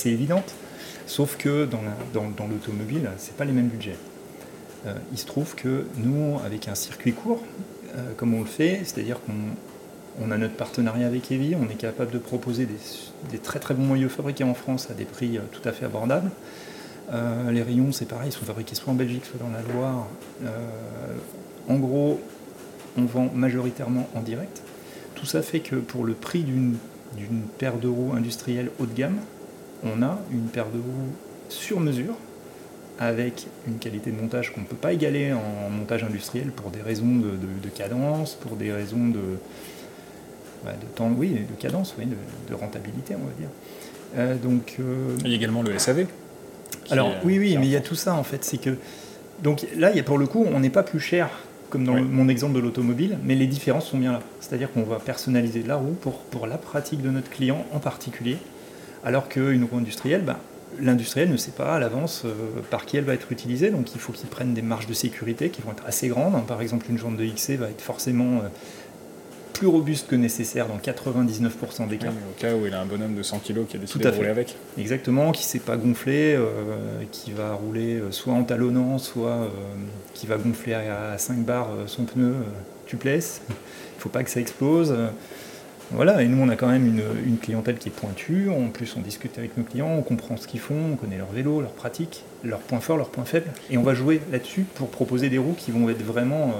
[0.05, 0.53] évidente,
[1.07, 3.95] sauf que dans l'automobile, dans, c'est pas les mêmes budgets.
[5.11, 7.41] il se trouve que nous, avec un circuit court,
[8.17, 12.17] comme on le fait, c'est-à-dire qu'on a notre partenariat avec Evi, on est capable de
[12.17, 12.79] proposer des,
[13.29, 16.31] des, très très bons moyeux fabriqués en France à des prix tout à fait abordables.
[17.11, 20.07] Euh, les rayons, c'est pareil, ils sont fabriqués soit en Belgique, soit dans la Loire.
[20.43, 20.47] Euh,
[21.67, 22.21] en gros,
[22.97, 24.61] on vend majoritairement en direct.
[25.15, 26.77] Tout ça fait que pour le prix d'une
[27.57, 29.17] paire de roues industrielle haut de gamme,
[29.83, 31.13] on a une paire de roues
[31.49, 32.15] sur mesure
[32.99, 36.81] avec une qualité de montage qu'on ne peut pas égaler en montage industriel pour des
[36.81, 39.39] raisons de, cadence, pour des raisons de,
[40.65, 43.49] de temps, de cadence, oui, de, rentabilité, on va dire.
[44.17, 44.77] Euh, donc,
[45.25, 46.05] a également le SAV.
[46.89, 48.43] Alors oui, oui, mais il y a tout ça en fait.
[48.43, 48.77] C'est que
[49.41, 51.29] donc là, il y a pour le coup, on n'est pas plus cher
[51.69, 54.19] comme dans mon exemple de l'automobile, mais les différences sont bien là.
[54.41, 58.37] C'est-à-dire qu'on va personnaliser la roue pour, pour la pratique de notre client en particulier,
[59.05, 60.35] alors qu'une roue industrielle, ben,
[60.79, 62.33] l'industriel ne sait pas à l'avance euh,
[62.69, 65.49] par qui elle va être utilisée, donc il faut qu'il prenne des marges de sécurité
[65.49, 66.45] qui vont être assez grandes.
[66.45, 68.49] Par exemple, une jambe de XC va être forcément euh,
[69.61, 72.07] plus robuste que nécessaire dans 99% des cas.
[72.07, 74.29] au cas où il a un bonhomme de 100 kg qui a décidé de rouler
[74.29, 74.55] avec.
[74.75, 79.29] Exactement, qui ne s'est pas gonflé, euh, qui va rouler euh, soit en talonnant, soit
[79.29, 79.49] euh,
[80.15, 82.33] qui va gonfler à 5 bars son pneu
[82.87, 83.43] tupless.
[83.49, 84.95] Il ne faut pas que ça explose.
[85.91, 89.01] Voilà, et nous on a quand même une, clientèle qui est pointue, en plus on
[89.01, 92.23] discute avec nos clients, on comprend ce qu'ils font, on connaît leur vélo, leurs pratiques,
[92.43, 95.55] leurs points forts, leurs points faibles, et on va jouer là-dessus pour proposer des roues
[95.55, 96.55] qui vont être vraiment...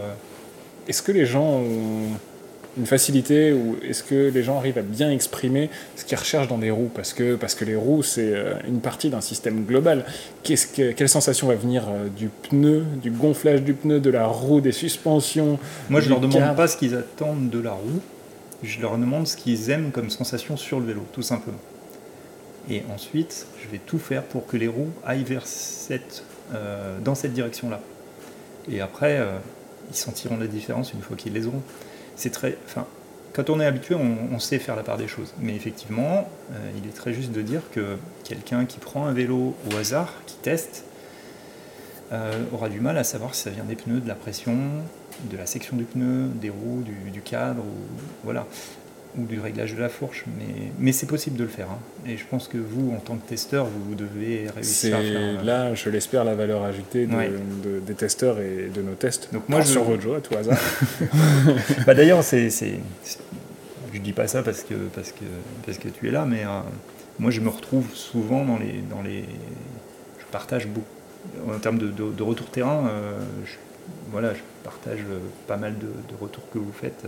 [0.87, 2.09] Est-ce que les gens ont
[2.77, 6.57] une facilité ou est-ce que les gens arrivent à bien exprimer ce qu'ils recherchent dans
[6.57, 6.89] des roues?
[6.93, 10.05] Parce que, parce que les roues, c'est euh, une partie d'un système global.
[10.43, 14.25] Qu'est-ce que, quelle sensation va venir euh, du pneu, du gonflage du pneu, de la
[14.25, 18.01] roue, des suspensions Moi, je leur demande pas ce qu'ils attendent de la roue,
[18.63, 21.59] je leur demande ce qu'ils aiment comme sensation sur le vélo, tout simplement.
[22.69, 27.15] Et ensuite, je vais tout faire pour que les roues aillent vers cette, euh, dans
[27.15, 27.81] cette direction-là.
[28.71, 29.19] Et après,
[29.89, 31.63] ils sentiront la différence une fois qu'ils les auront
[32.21, 32.55] c'est très.
[32.65, 32.85] Enfin,
[33.33, 35.33] quand on est habitué, on, sait faire la part des choses.
[35.39, 39.55] Mais effectivement, euh, il est très juste de dire que quelqu'un qui prend un vélo
[39.71, 40.83] au hasard, qui teste,
[42.11, 44.57] euh, aura du mal à savoir si ça vient des pneus, de la pression,
[45.31, 48.45] de la section du pneu, des roues, du, cadre, ou, voilà
[49.17, 51.67] ou du réglage de la fourche, mais, mais c'est possible de le faire.
[51.69, 51.79] Hein.
[52.07, 55.11] Et je pense que vous, en tant que testeur, vous, devez réussir à faire.
[55.13, 57.07] Euh, là, je l'espère, la valeur ajoutée
[57.85, 59.29] des testeurs et de nos tests.
[59.33, 59.67] Donc moi, je...
[59.67, 60.57] sur votre jeu, à tout hasard.
[61.85, 62.79] bah, D'ailleurs, c'est, c'est,
[63.93, 65.25] je dis pas ça parce que, parce que,
[65.65, 66.61] parce que tu es là, mais euh,
[67.19, 69.25] moi, je me retrouve souvent dans les, dans les,
[70.19, 70.85] je partage beaucoup
[71.49, 72.87] en termes de, de, retour terrain.
[72.87, 73.19] Euh,
[74.11, 75.87] voilà, je partage euh, pas mal de,
[76.19, 77.05] retours que vous faites.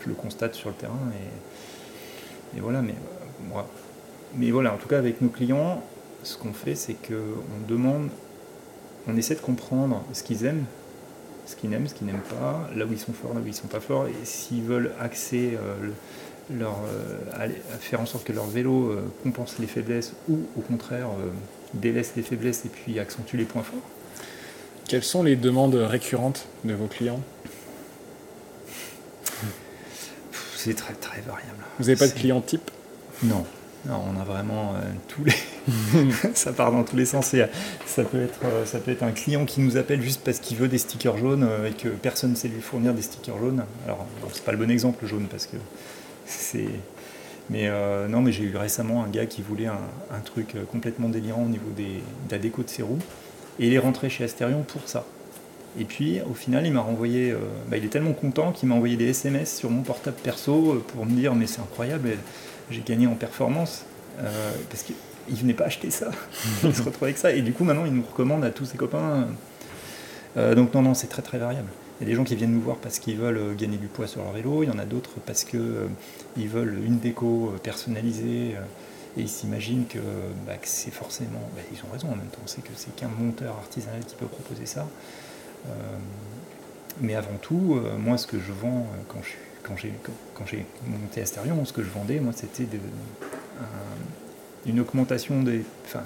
[0.00, 0.98] Je le constate sur le terrain
[2.54, 2.80] et, voilà.
[2.80, 2.94] Mais
[3.54, 3.60] euh,
[4.34, 5.82] mais voilà, en tout cas avec nos clients,
[6.22, 8.08] ce qu'on fait, c'est qu'on demande
[9.08, 10.64] on essaie de comprendre ce qu'ils aiment,
[11.46, 13.54] ce qu'ils aiment, ce qu'ils n'aiment pas, là où ils sont forts, là où ils
[13.54, 15.56] sont pas forts, et s'ils veulent axer
[16.52, 16.76] leur,
[17.78, 21.06] faire en sorte que leur vélo compense les faiblesses ou au contraire
[21.72, 23.78] délaisse les faiblesses et puis accentue les points forts.
[24.88, 27.20] Quelles sont les demandes récurrentes de vos clients
[30.56, 31.64] C'est très très variable.
[31.78, 32.70] Vous n'avez pas de client type
[33.24, 33.44] Non.
[33.88, 35.32] Non, on a vraiment euh, tous les.
[36.34, 37.34] ça part dans tous les sens.
[37.86, 40.56] ça, peut être, euh, ça peut être un client qui nous appelle juste parce qu'il
[40.56, 43.64] veut des stickers jaunes euh, et que personne ne sait lui fournir des stickers jaunes.
[43.84, 45.56] Alors, c'est pas le bon exemple jaune parce que
[46.26, 46.68] c'est.
[47.48, 47.70] Mais
[48.08, 49.78] non, mais j'ai eu récemment un gars qui voulait un,
[50.10, 52.98] un truc complètement délirant au niveau des, de la déco de ses roues.
[53.58, 55.04] Et il est rentré chez Asterion pour ça.
[55.78, 57.38] Et puis au final, il m'a renvoyé, euh,
[57.68, 60.84] bah, il est tellement content qu'il m'a envoyé des SMS sur mon portable perso euh,
[60.86, 62.16] pour me dire mais c'est incroyable,
[62.70, 63.84] j'ai gagné en performance.
[64.20, 66.10] Euh, parce qu'il venait pas acheter ça,
[66.64, 67.32] il se retrouvait avec ça.
[67.32, 69.26] Et du coup maintenant il nous recommande à tous ses copains.
[70.36, 71.68] donc non, non, c'est très très variable.
[72.00, 74.06] Il y a des gens qui viennent nous voir parce qu'ils veulent gagner du poids
[74.06, 78.54] sur leur vélo, il y en a d'autres parce qu'ils veulent une déco personnalisée.
[79.16, 79.98] Et ils s'imaginent que,
[80.46, 81.40] bah, c'est forcément.
[81.54, 84.26] Bah, ils ont raison en même temps, c'est que c'est qu'un monteur artisanal qui peut
[84.26, 84.86] proposer ça.
[85.66, 85.70] Euh,
[87.00, 89.20] mais avant tout, euh, moi, ce que je vends euh, quand
[89.62, 89.74] quand
[90.46, 92.68] j'ai monté Asterion, ce que je vendais, moi, c'était
[94.64, 96.04] une augmentation des, enfin,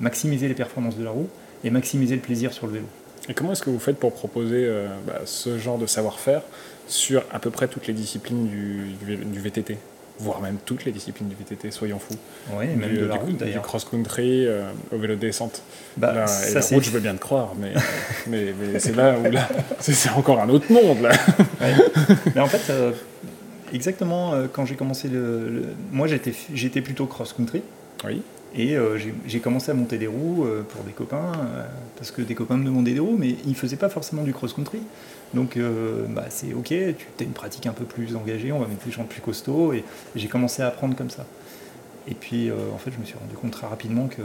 [0.00, 1.28] maximiser les performances de la roue
[1.62, 2.86] et maximiser le plaisir sur le vélo.
[3.28, 4.68] Et comment est-ce que vous faites pour proposer
[5.06, 6.42] bah, ce genre de savoir-faire
[6.88, 9.78] sur à peu près toutes les disciplines du, du VTT
[10.18, 12.16] voire même toutes les disciplines du VTT, soyons fous.
[12.52, 13.62] Oui, même de la route d'ailleurs.
[13.62, 15.62] Du cross-country euh, au vélo descente.
[15.96, 17.72] Bah, ça, la route, je veux bien te croire, mais,
[18.26, 19.48] mais, c'est là où là,
[19.80, 21.10] c'est encore un autre monde là.
[22.34, 22.92] Mais en fait, euh,
[23.72, 27.62] exactement euh, quand j'ai commencé le, moi j'étais j'étais plutôt cross-country.
[28.06, 28.22] Oui.
[28.54, 28.74] Et
[29.26, 31.32] j'ai commencé à monter des roues pour des copains,
[31.96, 34.32] parce que des copains me demandaient des roues, mais ils ne faisaient pas forcément du
[34.32, 34.80] cross-country.
[35.34, 38.66] Donc euh, bah, c'est ok, tu as une pratique un peu plus engagée, on va
[38.66, 41.26] mettre des gens plus costauds, et, j'ai commencé à apprendre comme ça.
[42.08, 44.22] Et puis euh, en fait je me suis rendu compte très rapidement que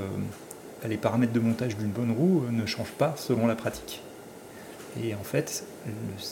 [0.88, 4.02] les paramètres de montage d'une bonne roue euh, ne changent pas selon la pratique.
[5.02, 5.64] Et en fait,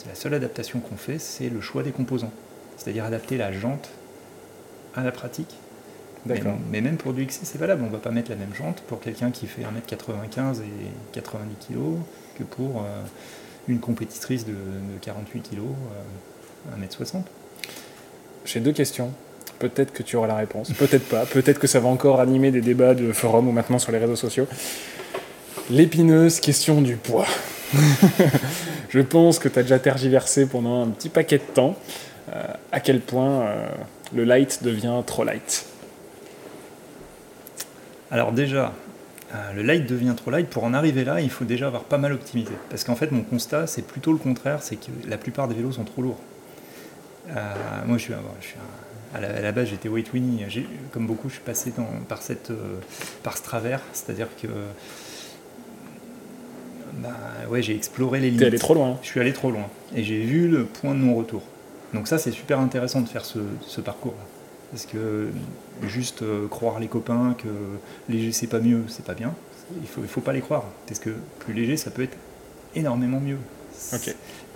[0.05, 2.33] la seule adaptation qu'on fait, c'est le choix des composants.
[2.75, 3.89] C'est-à-dire adapter la jante
[4.95, 5.55] à la pratique.
[6.25, 7.81] Mais, mais, même pour du XC, c'est valable.
[7.83, 10.65] On ne va pas mettre la même jante pour quelqu'un qui fait 1m95 et
[11.13, 11.77] 90 kg
[12.37, 12.83] que pour
[13.67, 14.53] une compétitrice de,
[15.01, 15.59] 48 kg,
[16.77, 17.21] 1m60
[18.45, 19.11] J'ai deux questions.
[19.59, 21.25] Peut-être que tu auras la réponse, peut-être pas.
[21.25, 24.15] Peut-être que ça va encore animer des débats de forum ou maintenant sur les réseaux
[24.15, 24.47] sociaux.
[25.69, 27.27] L'épineuse question du poids.
[28.89, 31.75] Je pense que tu as déjà tergiversé pendant un petit paquet de temps.
[32.33, 33.67] Euh, à quel point euh,
[34.15, 35.65] le light devient trop light?
[38.11, 38.73] Alors déjà,
[39.33, 40.49] euh, le light devient trop light.
[40.49, 42.51] Pour en arriver là, il faut déjà avoir pas mal optimisé.
[42.69, 45.73] Parce qu'en fait, mon constat, c'est plutôt le contraire, c'est que la plupart des vélos
[45.73, 46.19] sont trop lourds.
[47.29, 47.53] Euh,
[47.85, 48.13] moi, je suis,
[49.13, 50.43] à, la, base, j'étais Weight Winnie.
[50.91, 51.71] Comme beaucoup, je suis passé
[52.07, 52.79] par, cette, euh,
[53.21, 54.47] par ce travers, c'est-à-dire que
[56.95, 57.15] bah,
[57.49, 58.47] ouais, j'ai exploré les limites.
[58.47, 58.97] allé trop loin.
[59.03, 59.67] Je suis allé trop loin.
[59.95, 61.43] Et j'ai vu le point de non-retour.
[61.93, 64.38] Donc ça, c'est super intéressant de faire ce, ce parcours-là.
[64.71, 65.29] Parce que
[65.87, 67.47] juste euh, croire les copains que
[68.07, 69.33] léger c'est pas mieux, c'est pas bien.
[69.81, 70.65] Il faut, il faut pas les croire.
[70.87, 72.17] Parce que plus léger, ça peut être
[72.75, 73.37] énormément mieux.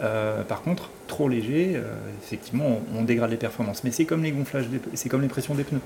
[0.02, 3.84] Euh, par contre, trop léger, euh, effectivement, on, dégrade les performances.
[3.84, 5.82] Mais c'est comme les gonflages, c'est comme les pressions des pneus.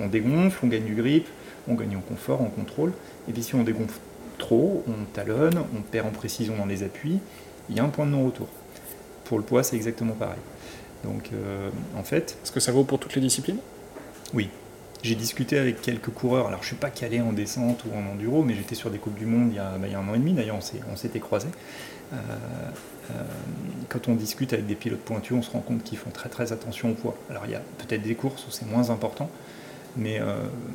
[0.00, 1.26] On dégonfle, on gagne du grip,
[1.68, 2.92] on gagne en confort, en contrôle.
[3.28, 3.98] Et puis si on dégonfle
[4.38, 7.20] trop, on talonne, on perd en précision dans les appuis.
[7.70, 8.48] Il y a un point de non-retour.
[9.24, 10.40] Pour le poids, c'est exactement pareil.
[11.04, 12.36] Donc, euh, en fait.
[12.42, 13.58] Est-ce que ça vaut pour toutes les disciplines?
[14.32, 14.48] Oui.
[15.02, 16.48] J'ai discuté avec quelques coureurs.
[16.48, 19.18] Alors, je suis pas calé en descente ou en enduro, mais j'étais sur des coupes
[19.18, 20.32] du monde il y a, bah, un an et demi.
[20.32, 20.56] D'ailleurs,
[20.90, 21.48] on s'était croisés.
[22.12, 22.16] Euh,
[23.10, 23.22] euh,
[23.90, 26.52] quand on discute avec des pilotes pointus, on se rend compte qu'ils font très très
[26.52, 27.16] attention au poids.
[27.28, 29.28] Alors, il y a peut-être des courses où c'est moins important.
[29.96, 30.20] Mais,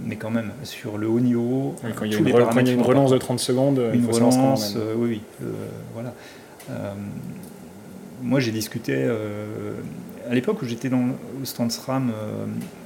[0.05, 3.37] mais quand même, sur le haut niveau, quand il y a une, relance de 30
[3.37, 5.47] secondes, une relance, oui, oui,
[5.93, 6.13] voilà.
[8.21, 9.05] moi, j'ai discuté
[10.29, 12.45] à l'époque où j'étais au stand SRAM, euh,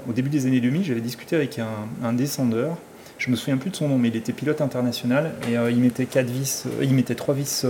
[0.10, 2.78] au début des années 2000, j'avais discuté avec un, descendeur.
[3.18, 5.80] Je me souviens plus de son nom, mais il était pilote international et euh, il
[5.80, 7.66] mettait quatre vis, euh, il mettait trois vis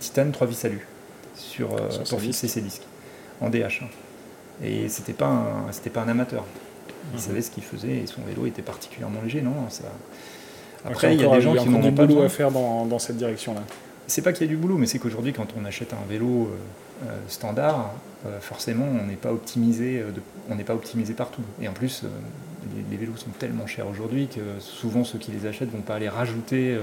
[0.00, 0.86] titane, trois vis alu
[1.36, 1.76] sur,
[2.08, 2.82] pour fixer ses disques
[3.40, 3.82] en DH.
[4.62, 6.44] Et c'était pas c'était pas un amateur.
[7.12, 7.22] Il mhm.
[7.22, 9.68] savait ce qu'il faisait et son vélo était particulièrement léger, non?
[9.68, 9.84] Ça...
[10.86, 13.16] Après, il y a des gens qui n'ont pas boulot à faire dans, dans cette
[13.16, 13.62] direction-là.
[14.06, 16.50] C'est pas qu'il y a du boulot, mais c'est qu'aujourd'hui, quand on achète un vélo
[17.28, 17.94] standard,
[18.26, 20.10] euh, forcément on n'est pas optimisé euh,
[20.48, 22.08] on n'est pas optimisé partout et en plus euh,
[22.90, 26.08] les, vélos sont tellement chers aujourd'hui que souvent ceux qui les achètent vont pas aller
[26.08, 26.78] rajouter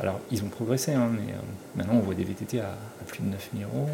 [0.00, 1.34] alors, ils ont progressé, hein, mais
[1.76, 2.74] maintenant on voit des VTT à,
[3.06, 3.86] plus de 9000 euros.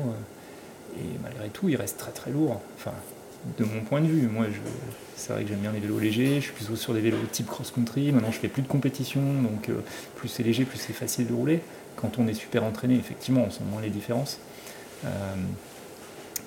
[0.96, 2.62] et malgré tout, ils restent très très lourds.
[2.76, 2.92] Enfin,
[3.58, 4.28] de mon point de vue.
[4.28, 4.46] Moi,
[5.16, 6.36] c'est vrai que j'aime bien les vélos légers.
[6.36, 8.12] Je suis plutôt sur des vélos type cross-country.
[8.12, 9.68] Maintenant, je fais plus de compétition, donc
[10.14, 11.60] plus c'est léger, plus c'est facile de rouler.
[11.96, 14.38] Quand on est super entraîné, effectivement, on sent moins les différences.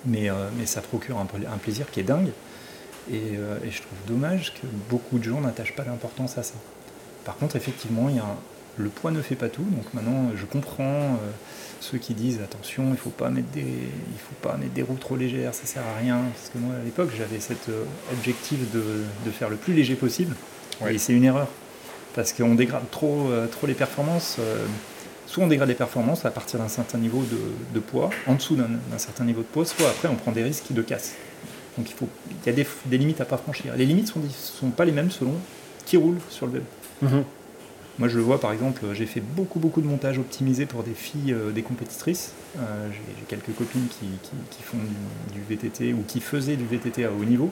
[0.06, 2.30] mais, mais ça procure un, un, plaisir qui est dingue.
[3.12, 6.56] Et, et, je trouve dommage que beaucoup de gens n'attachent pas d'importance à ça.
[7.24, 8.36] Par contre, effectivement, il y a
[8.78, 9.64] le poids ne fait pas tout.
[9.64, 11.32] Donc maintenant, je comprends euh,
[11.80, 14.84] ceux qui disent attention, il ne faut pas mettre des, il faut pas mettre des
[14.84, 16.22] roues trop légères, ça sert à rien.
[16.34, 17.84] Parce que moi, à l'époque, j'avais cet euh,
[18.14, 20.36] objectif de, faire le plus léger possible.
[20.88, 21.48] Et c'est une erreur.
[22.14, 24.38] Parce qu'on dégrade trop, euh, trop les performances.
[25.28, 27.24] Soit on dégrade les performances à partir d'un certain niveau
[27.74, 30.72] de, poids, en dessous d'un certain niveau de poids, soit après on prend des risques
[30.72, 31.14] de casse.
[31.78, 33.76] Donc il, faut, il y a des, des limites à ne pas franchir.
[33.76, 35.36] Les limites ne sont, sont pas les mêmes selon
[35.86, 36.66] qui roule sur le vélo.
[37.04, 37.24] Mhm.
[38.00, 40.94] Moi, je le vois, par exemple, j'ai fait beaucoup, beaucoup de montages optimisés pour des
[40.94, 42.34] filles, euh, des compétitrices.
[42.58, 44.78] Euh, j'ai quelques copines qui, font
[45.34, 47.52] du, VTT ou qui faisaient du VTT à haut niveau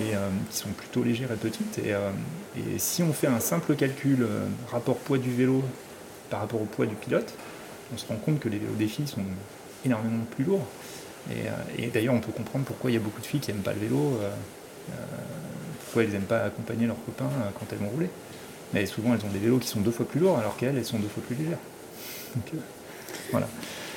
[0.00, 1.78] et euh, qui sont plutôt légères et petites.
[1.78, 1.92] Et,
[2.78, 4.26] si on fait un simple calcul
[4.70, 5.62] rapport poids du vélo
[6.32, 7.32] par rapport au poids du pilote,
[7.94, 9.22] on se rend compte que les vélos des filles sont
[9.84, 10.66] énormément plus lourds.
[11.30, 13.62] Et, et d'ailleurs, on peut comprendre pourquoi il y a beaucoup de filles qui n'aiment
[13.62, 14.18] pas le vélo,
[15.84, 18.08] pourquoi elles n'aiment pas accompagner leurs copains quand elles vont rouler.
[18.72, 20.84] Mais souvent, elles ont des vélos qui sont deux fois plus lourds, alors qu'elles, elles
[20.84, 21.58] sont deux fois plus légères.
[22.36, 22.58] Euh,
[23.30, 23.48] voilà.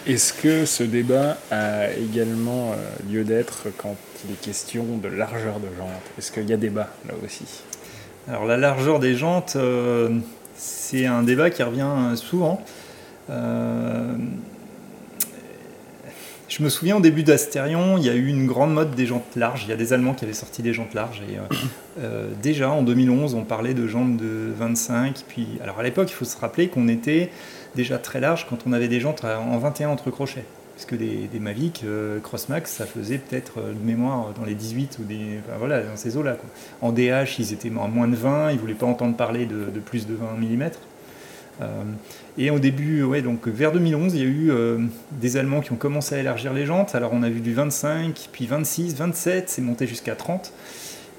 [0.05, 2.75] Est-ce que ce débat a également euh,
[3.11, 6.89] lieu d'être quand il est question de largeur de jantes Est-ce qu'il y a débat
[7.07, 7.45] là aussi?
[8.27, 10.09] Alors la largeur des jantes, euh,
[10.55, 12.63] c'est un débat qui revient souvent.
[16.57, 19.35] Je me souviens au début d'Astérion, il y a eu une grande mode des jantes
[19.35, 19.63] larges.
[19.65, 21.21] Il y a des Allemands qui avaient sorti des jantes larges.
[21.29, 21.41] Et, euh,
[21.99, 25.25] euh, déjà en 2011, on parlait de jantes de 25.
[25.27, 27.29] Puis, alors à l'époque, il faut se rappeler qu'on était
[27.75, 30.45] déjà très large quand on avait des jantes en 21 entre crochets.
[30.75, 35.03] Parce que des, Mavic euh, Crossmax, ça faisait peut-être de mémoire dans les 18 ou
[35.03, 35.39] des.
[35.57, 36.37] voilà, dans ces eaux-là.
[36.81, 39.79] En DH, ils étaient en moins de 20, ils ne voulaient pas entendre parler de,
[39.79, 40.71] plus de 20 mm.
[41.61, 41.83] Euh,
[42.37, 44.79] et au début, ouais, donc vers 2011, il y a eu euh,
[45.11, 46.95] des Allemands qui ont commencé à élargir les jantes.
[46.95, 50.51] Alors on a vu du 25, puis 26, 27, c'est monté jusqu'à 30.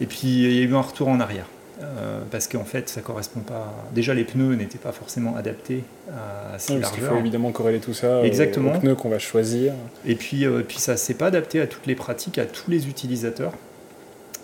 [0.00, 1.46] Et puis il y a eu un retour en arrière.
[1.82, 3.72] Euh, parce qu'en fait, ça correspond pas.
[3.94, 6.98] Déjà, les pneus n'étaient pas forcément adaptés à ces largeurs.
[6.98, 8.74] Il faut évidemment corréler tout ça Exactement.
[8.74, 9.74] aux, pneus qu'on va choisir.
[10.06, 13.52] Et puis, puis ça s'est pas adapté à toutes les pratiques, à tous les utilisateurs.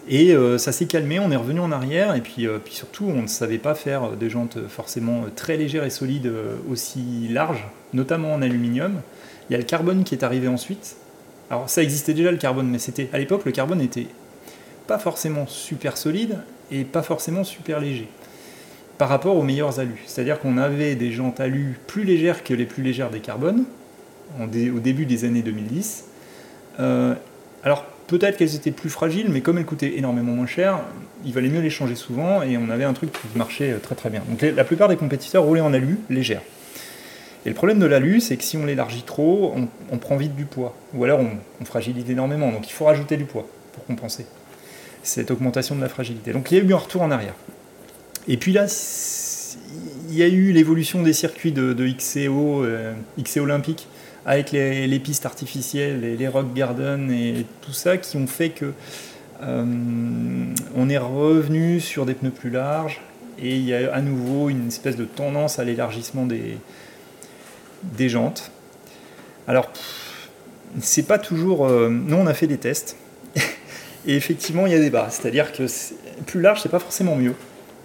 [0.09, 3.05] Et euh, ça s'est calmé, on est revenu en arrière, et puis, euh, puis surtout,
[3.05, 7.65] on ne savait pas faire des jantes forcément très légères et solides euh, aussi larges,
[7.93, 9.01] notamment en aluminium.
[9.49, 10.97] Il y a le carbone qui est arrivé ensuite.
[11.51, 14.07] Alors ça existait déjà le carbone, mais c'était à l'époque le carbone n'était
[14.87, 16.39] pas forcément super solide
[16.73, 18.09] et pas forcément super léger
[18.99, 20.03] par rapport aux meilleurs alus.
[20.07, 23.65] C'est-à-dire qu'on avait des jantes alus plus légères que les plus légères des carbones
[24.41, 24.47] au
[24.81, 26.05] début des années 2010.
[26.79, 30.81] alors Peut-être qu'elles étaient plus fragiles, mais comme elles coûtaient énormément moins cher,
[31.25, 33.95] il valait mieux les changer souvent et on avait un truc qui marchait euh, très
[33.95, 34.23] très bien.
[34.29, 36.43] Donc la plupart des compétiteurs roulaient en alu légère.
[37.47, 39.55] Et le problème de l'alu, c'est que si on l'élargit trop,
[39.91, 40.77] on, prend vite du poids.
[40.93, 42.53] Ou alors on, fragilise énormément.
[42.53, 44.27] Donc il faut rajouter du poids pour compenser
[45.03, 46.33] cette augmentation de la fragilité.
[46.33, 47.35] Donc il y a eu un retour en arrière.
[48.29, 48.67] Et puis là,
[50.09, 52.95] il y a eu l'évolution des circuits de, XCO, euh,
[53.37, 53.89] olympique
[54.25, 58.73] avec les, pistes artificielles, les, rock garden et tout ça, qui ont fait que
[59.43, 59.65] euh,
[60.77, 63.01] on est revenu sur des pneus plus larges
[63.41, 66.59] et il y a à nouveau une espèce de tendance à l'élargissement des,
[67.83, 68.53] des jantes.
[69.49, 69.73] Alors,
[70.81, 71.67] c'est pas toujours.
[71.67, 72.97] Euh, nous, on a fait des tests
[74.07, 75.09] et effectivement, il y a des bas.
[75.11, 75.65] C'est-à-dire que
[76.27, 77.35] plus large, c'est pas forcément mieux.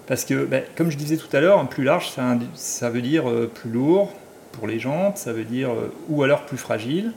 [0.06, 3.50] Parce que, ben, comme je disais tout à l'heure, plus large, ça, veut dire euh,
[3.52, 4.12] plus lourd,
[4.52, 7.12] pour les jantes, ça veut dire euh, ou alors plus fragile.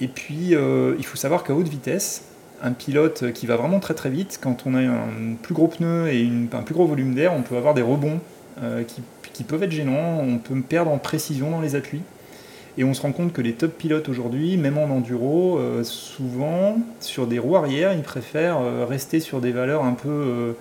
[0.00, 2.24] Et puis, euh, il faut savoir qu'à haute vitesse,
[2.62, 6.08] un pilote qui va vraiment très très vite, quand on a un plus gros pneu
[6.08, 8.20] et un plus gros volume d'air, on peut avoir des rebonds
[8.62, 12.02] euh, qui, peuvent être gênants, on peut perdre en précision dans les appuis.
[12.78, 17.26] Et on se rend compte que les top pilotes aujourd'hui, même en enduro, souvent sur
[17.26, 20.54] des roues arrière, ils préfèrent rester sur des valeurs un peu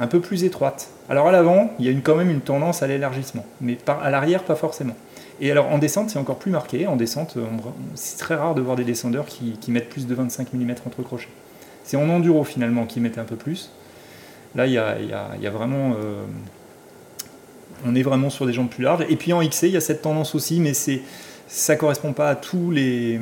[0.00, 0.88] un peu plus étroite.
[1.08, 4.44] Alors à l'avant, il y a quand même une tendance à l'élargissement, mais à l'arrière,
[4.44, 4.94] pas forcément.
[5.40, 6.86] Et alors en descente, c'est encore plus marqué.
[6.86, 7.36] En descente,
[7.94, 11.28] c'est très rare de voir des descendeurs qui, mettent plus de 25 mm entre crochets.
[11.84, 13.70] C'est en enduro finalement qui mettent un peu plus.
[14.54, 15.94] Là, il y a, vraiment.
[16.02, 16.24] Euh,
[17.86, 19.04] on est vraiment sur des jambes plus larges.
[19.08, 21.00] Et puis en XC, il y a cette tendance aussi, mais c'est
[21.50, 23.20] ça correspond pas à tous les,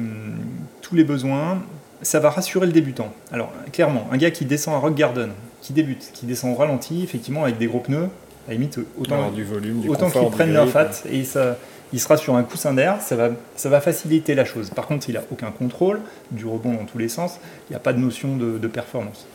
[0.83, 1.63] tous les besoins.
[2.03, 3.13] Ça va rassurer le débutant.
[3.33, 5.31] Alors, clairement, un gars qui descend à Rock Garden,
[5.63, 8.09] qui débute, qui descend au ralenti, effectivement, avec des gros pneus,
[8.47, 11.57] la limite, autant, du volume, du autant qu'ils prennent leur fat et ça,
[11.93, 14.71] il sera sur un coussin d'air, ça va, ça va faciliter la chose.
[14.71, 16.01] Par contre, il n'a aucun contrôle
[16.31, 19.27] du rebond dans tous les sens, il n'y a pas de notion de, performance.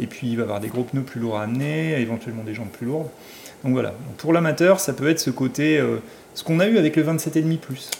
[0.00, 2.70] Et puis, il va avoir des gros pneus plus lourds à amener, éventuellement des jambes
[2.72, 3.08] plus lourdes.
[3.64, 5.98] Donc voilà, pour l'amateur, ça peut être ce côté, euh,
[6.34, 7.90] ce qu'on a eu avec le 27,5 plus,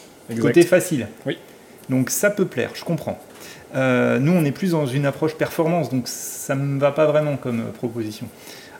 [0.40, 1.08] côté facile.
[1.26, 1.38] Oui.
[1.88, 3.18] Donc ça peut plaire, je comprends.
[3.74, 7.06] Euh, nous, on est plus dans une approche performance, donc ça ne me va pas
[7.06, 8.28] vraiment comme euh, proposition.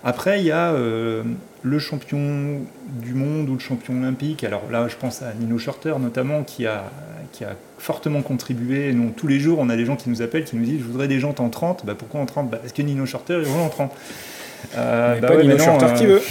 [0.05, 1.23] Après, il y a euh,
[1.63, 2.61] le champion
[3.01, 4.43] du monde ou le champion olympique.
[4.43, 6.85] Alors là, je pense à Nino Shorter notamment, qui a,
[7.31, 8.93] qui a fortement contribué.
[8.93, 10.85] Nous, tous les jours, on a des gens qui nous appellent, qui nous disent Je
[10.85, 11.87] voudrais des jantes en 30.
[11.87, 13.93] Bah, pourquoi en 30 bah, Parce que Nino Shorter, il roule en 30.
[14.77, 16.23] Euh, bah, pas Nino Shorter qui veut.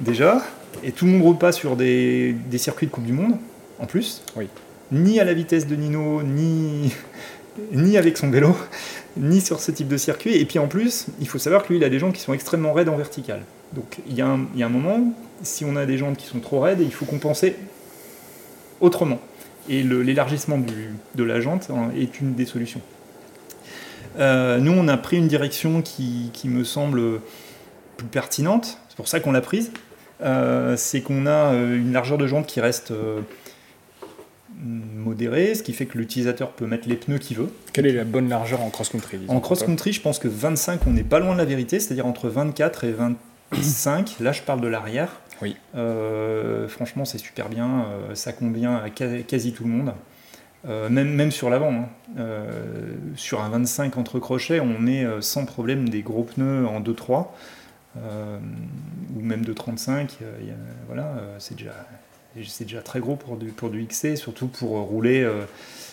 [0.00, 0.42] Déjà.
[0.82, 3.36] Et tout le monde pas sur des, des circuits de Coupe du Monde,
[3.80, 4.22] en plus.
[4.36, 4.48] Oui.
[4.92, 6.92] Ni à la vitesse de Nino, ni,
[7.72, 8.56] ni avec son vélo
[9.16, 10.36] ni sur ce type de circuit.
[10.36, 12.32] Et puis en plus, il faut savoir que lui, il a des jambes qui sont
[12.32, 13.42] extrêmement raides en vertical.
[13.72, 15.12] Donc il y, a un, moment,
[15.42, 17.56] si on a des jambes qui sont trop raides, il faut compenser
[18.80, 19.20] autrement.
[19.68, 20.58] Et l'élargissement
[21.14, 22.80] de la jante hein, est une des solutions.
[24.18, 27.20] Euh, nous, on a pris une direction qui, me semble
[27.96, 29.70] plus pertinente, c'est pour ça qu'on l'a prise.
[30.22, 32.92] Euh, c'est qu'on a euh, une largeur de jante qui reste
[34.62, 37.50] modéré, ce qui fait que l'utilisateur peut mettre les pneus qu'il veut.
[37.72, 41.02] Quelle est la bonne largeur en cross-country En cross-country, je pense que 25, on n'est
[41.02, 44.16] pas loin de la vérité, c'est-à-dire entre 24 et 25.
[44.20, 45.20] Là, je parle de l'arrière.
[45.42, 45.56] Oui.
[45.74, 47.84] Euh, franchement, c'est super bien.
[47.84, 49.94] Euh, ça convient à quasi tout le monde.
[50.68, 51.88] Euh, même, même sur l'avant.
[52.18, 52.26] Hein.
[53.16, 57.28] sur un 25 entre crochets, on met sans problème des gros pneus en 2-3.
[57.96, 60.18] ou même de 35.
[60.86, 61.72] voilà, c'est déjà
[62.46, 65.44] c'est déjà très gros pour du, pour du XC, surtout pour rouler euh,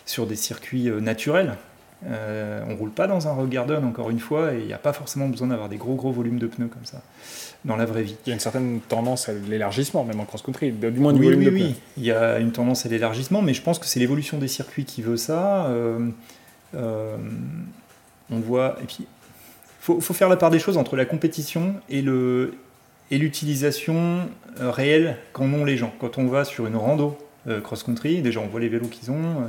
[0.05, 1.55] sur des circuits euh, naturels.
[2.05, 4.77] Euh, on roule pas dans un rock garden encore une fois et il n'y a
[4.77, 7.01] pas forcément besoin d'avoir des gros gros volumes de pneus comme ça
[7.65, 8.15] dans la vraie vie.
[8.25, 11.25] Il y a une certaine tendance à l'élargissement même en cross-country, du moins du oui,
[11.25, 11.75] volume oui, de oui.
[11.97, 14.85] Il y a une tendance à l'élargissement, mais je pense que c'est l'évolution des circuits
[14.85, 15.71] qui veut ça.
[16.75, 17.09] on
[18.29, 19.07] voit et puis
[19.79, 22.53] faut, faut faire la part des choses entre la compétition et le
[23.11, 24.29] et l'utilisation
[24.59, 25.93] euh, réelle qu'en ont les gens.
[25.99, 29.41] Quand on va sur une rando euh, cross-country, déjà on voit les vélos qu'ils ont.
[29.41, 29.47] Euh,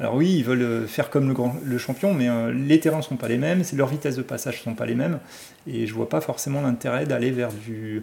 [0.00, 3.14] alors oui, ils veulent faire comme le, grand, le champion, mais les terrains ne sont
[3.14, 5.20] pas les mêmes, leurs vitesses de passage ne sont pas les mêmes,
[5.68, 8.02] et je vois pas forcément l'intérêt d'aller vers du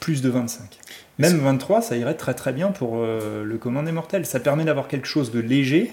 [0.00, 0.78] plus de 25.
[1.18, 4.24] Même 23, ça irait très très bien pour le commun des mortels.
[4.24, 5.92] Ça permet d'avoir quelque chose de léger,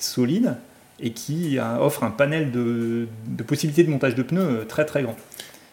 [0.00, 0.56] solide,
[0.98, 5.14] et qui offre un panel de, de possibilités de montage de pneus très très grand.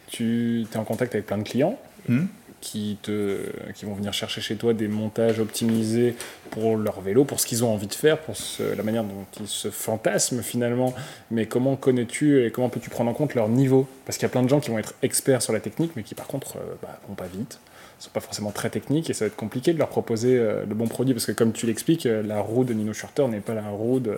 [0.06, 2.26] Tu es en contact avec plein de clients Hmm.
[2.62, 3.38] qui, te,
[3.74, 6.16] qui vont venir chercher chez toi des montages optimisés
[6.52, 9.48] pour leur vélo, pour ce qu'ils ont envie de faire, pour la manière dont ils
[9.48, 10.94] se fantasment finalement.
[11.32, 13.88] Mais comment connais-tu et comment peux-tu prendre en compte leur niveau?
[14.06, 16.04] Parce qu'il y a plein de gens qui vont être experts sur la technique, mais
[16.04, 17.60] qui par contre euh, bah, vont pas vite,
[18.00, 20.76] sont pas forcément très techniques, et ça va être compliqué de leur proposer euh, le
[20.76, 23.54] bon produit, parce que comme tu l'expliques, euh, la roue de Nino Shorter n'est pas
[23.54, 24.18] la roue de,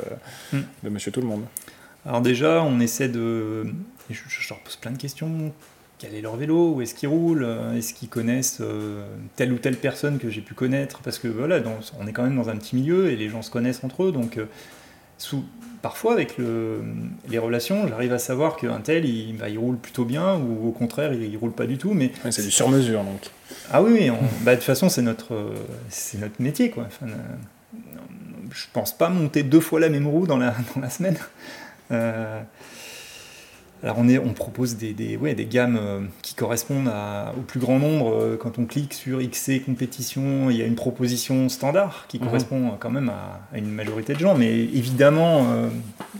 [0.53, 0.61] hmm.
[0.83, 1.43] de Monsieur Tout le Monde.
[2.05, 3.67] Alors déjà, on essaie de...
[4.09, 5.53] Je, je leur pose plein de questions
[6.01, 9.57] quel est leur vélo, où est-ce qu'ils roulent, euh, est-ce qu'ils connaissent euh, telle ou
[9.57, 11.61] telle personne que j'ai pu connaître, parce que voilà,
[11.99, 14.11] on est quand même dans un petit milieu et les gens se connaissent entre eux,
[14.11, 14.45] donc euh,
[15.19, 15.45] sous,
[15.83, 16.37] parfois avec
[17.29, 20.71] les relations, j'arrive à savoir qu'un tel, il, bah, il, roule plutôt bien, ou au
[20.71, 22.11] contraire, il, ne roule pas du tout, mais...
[22.31, 23.29] c'est du sur-mesure, donc.
[23.71, 24.09] Ah oui,
[24.41, 25.53] bah, de toute façon, c'est notre,
[25.89, 26.87] c'est notre métier, quoi.
[26.87, 27.11] Enfin,
[28.51, 31.17] je pense pas monter deux fois la même roue dans la, dans la semaine.
[33.83, 36.91] Alors on, est, on propose des, des, des gammes euh, qui correspondent
[37.35, 38.13] au plus grand nombre.
[38.13, 42.25] Euh, quand on clique sur XC compétition, il y a une proposition standard qui mhm.
[42.25, 44.35] correspond quand même à, une majorité de gens.
[44.35, 45.69] Mais évidemment, euh,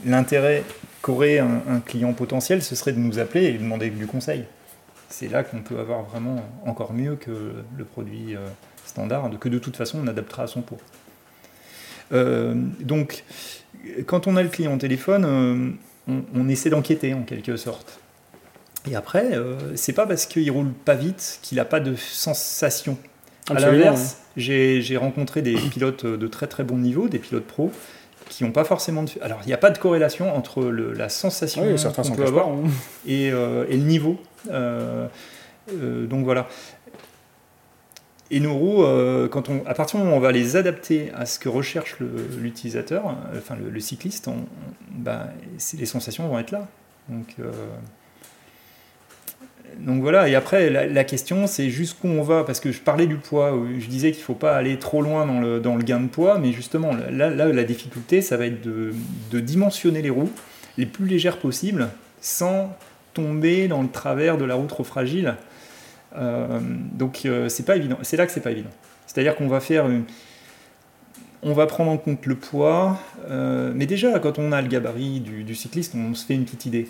[0.04, 0.64] l'intérêt
[1.02, 4.44] qu'aurait un, client potentiel, ce serait de nous appeler et de demander du conseil.
[5.08, 7.30] C'est là qu'on peut avoir vraiment encore mieux que
[7.76, 8.36] le produit
[8.86, 10.78] standard, que de toute façon on adaptera à son pot.
[12.12, 13.24] donc,
[14.06, 15.76] quand on a le client au téléphone,
[16.08, 18.00] on, essaie d'enquêter en quelque sorte.
[18.90, 22.98] Et après, euh, c'est pas parce qu'il roule pas vite qu'il n'a pas de sensation.
[23.48, 27.70] À l'inverse, j'ai rencontré des pilotes de très très bon niveau, des pilotes pros,
[28.28, 29.10] qui n'ont pas forcément de.
[29.20, 32.62] Alors, il n'y a pas de corrélation entre la sensation qu'on peut avoir hein.
[33.08, 34.18] euh, et, le niveau.
[34.50, 35.08] Euh,
[35.68, 36.48] donc voilà.
[38.34, 41.38] Et nos roues, on, à partir du moment où on va les adapter à ce
[41.38, 41.96] que recherche
[42.40, 44.30] l'utilisateur, enfin le, cycliste,
[44.90, 45.28] bah,
[45.78, 46.66] les sensations vont être là.
[47.10, 47.50] Donc, euh,
[50.00, 53.54] voilà, et après la, question c'est jusqu'où on va, parce que je parlais du poids,
[53.78, 55.40] je disais qu'il ne faut pas aller trop loin dans
[55.76, 58.94] le, gain de poids, mais justement là, là la difficulté ça va être de,
[59.30, 60.30] de, dimensionner les roues
[60.78, 61.88] les plus légères possibles
[62.20, 62.74] sans
[63.14, 65.36] tomber dans le travers de la roue trop fragile.
[66.14, 67.98] Donc c'est pas évident.
[68.02, 68.70] C'est là que c'est pas évident.
[69.06, 69.86] C'est-à-dire qu'on va faire
[71.44, 72.98] on va prendre en compte le poids,
[73.74, 76.88] mais déjà quand on a le gabarit du, cycliste, on se fait une petite idée.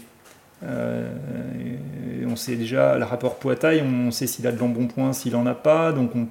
[0.62, 5.55] on sait déjà le rapport poids-taille, on sait s'il a de l'embonpoint, s'il en a
[5.55, 6.27] pas, donc on,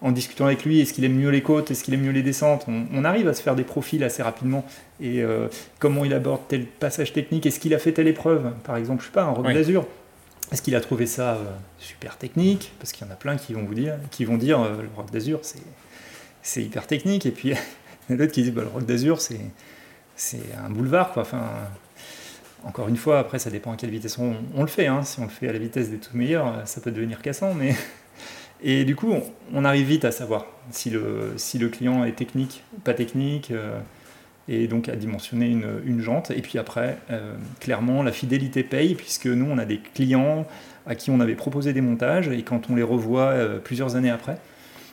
[0.00, 2.22] en discutant avec lui, est-ce qu'il aime mieux les côtes, est-ce qu'il aime mieux les
[2.22, 4.64] descentes, on, arrive à se faire des profils assez rapidement.
[5.00, 8.76] Et euh, comment il aborde tel passage technique, est-ce qu'il a fait telle épreuve, par
[8.76, 9.86] exemple, je sais pas, un rock d'azur.
[10.52, 11.44] Est-ce qu'il a trouvé ça euh,
[11.78, 12.72] super technique?
[12.78, 14.88] Parce qu'il y en a plein qui vont vous dire, qui vont dire euh, le
[14.94, 15.40] rock d'azur
[16.42, 17.48] c'est hyper technique, et puis
[18.08, 19.40] il y en a d'autres qui disent bah, le rock d'azur c'est
[20.64, 21.22] un boulevard quoi.
[21.22, 21.42] Enfin,
[22.64, 24.86] encore une fois, après ça dépend à quelle vitesse on, le fait.
[24.86, 25.02] Hein.
[25.02, 27.74] Si on le fait à la vitesse des tout meilleurs, ça peut devenir cassant, mais
[28.62, 29.14] et du coup,
[29.52, 33.78] on, arrive vite à savoir si le, client est technique ou pas technique, euh,
[34.48, 36.30] et donc à dimensionner une, jante.
[36.30, 40.46] Et puis après, euh, clairement, la fidélité paye, puisque nous, on a des clients
[40.86, 44.10] à qui on avait proposé des montages, et quand on les revoit euh, plusieurs années
[44.10, 44.38] après,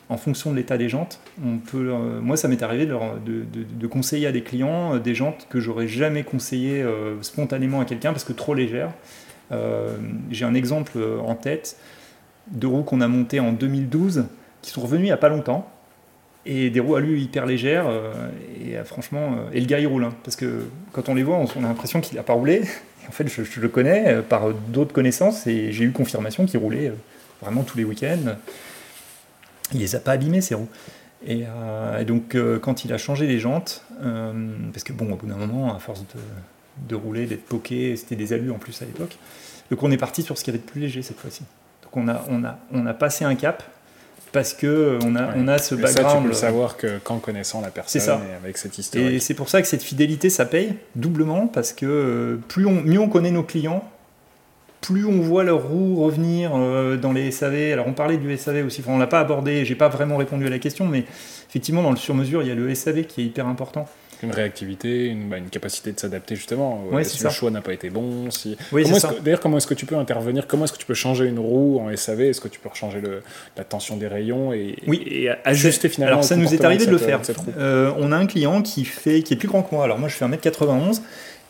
[0.08, 1.90] en fonction de l'état des jantes, on peut,
[2.20, 6.84] moi, ça m'est arrivé de, conseiller à des clients des jantes que j'aurais jamais conseillé
[7.22, 8.90] spontanément à quelqu'un parce que trop légères.
[10.30, 11.78] J'ai un exemple en tête
[12.50, 14.26] de roues qu'on a montées en 2012
[14.60, 15.70] qui sont revenues il n'y a pas longtemps.
[16.46, 17.86] Et des roues à lui hyper légères.
[17.88, 18.28] Euh,
[18.64, 20.08] et euh, franchement, euh, et le gars il roule.
[20.22, 22.62] Parce que quand on les voit, on, a l'impression qu'il n'a pas roulé.
[23.08, 26.92] en fait, je, le connais par d'autres connaissances et j'ai eu confirmation qu'il roulait
[27.40, 28.36] vraiment tous les week-ends.
[29.72, 30.68] Il les a pas abîmés ces roues.
[31.26, 31.44] Et,
[32.06, 33.84] donc, quand il a changé les jantes,
[34.72, 36.04] parce que bon, au bout d'un moment, à force
[36.88, 39.16] de, rouler, d'être poqué, c'était des alus en plus à l'époque.
[39.70, 41.44] Donc, on est parti sur ce qu'il y avait de plus léger cette fois-ci
[41.96, 43.62] on a, on a, on a passé un cap
[44.34, 46.08] parce que on a, on a ce background.
[46.08, 48.20] Ça, tu peux le savoir que qu'en connaissant la personne ça.
[48.28, 49.06] et avec cette histoire.
[49.06, 52.82] Et c'est pour ça que cette fidélité, ça paye doublement parce que euh, plus on,
[52.82, 53.88] mieux on connaît nos clients,
[54.80, 57.72] plus on voit leur roue revenir euh, dans les SAV.
[57.72, 60.48] Alors on parlait du SAV aussi, enfin, on l'a pas abordé, j'ai pas vraiment répondu
[60.48, 61.04] à la question, mais
[61.48, 63.86] effectivement dans le sur-mesure, il y a le SAV qui est hyper important
[64.24, 66.84] une réactivité, une, bah, une capacité de s'adapter justement.
[66.92, 68.56] Euh, si le choix n'a pas été bon, si.
[69.22, 70.46] D'ailleurs, comment est-ce que tu peux intervenir?
[70.46, 73.00] Comment est-ce que tu peux changer une roue en SAV Est-ce que tu peux changer
[73.00, 73.22] le,
[73.56, 75.02] la tension des rayons et, oui.
[75.06, 77.20] et ajuster finalement Alors ça nous est arrivé de, le faire.
[77.58, 79.84] Euh, on a un client qui fait, qui est plus grand que moi.
[79.84, 81.00] Alors moi, je fais 1m91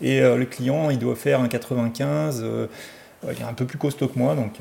[0.03, 2.45] et euh, le client, il doit faire un 95.
[3.25, 4.59] il est un peu plus costaud que moi, donc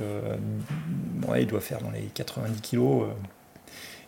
[1.28, 2.80] ouais, il doit faire dans les 90 kg.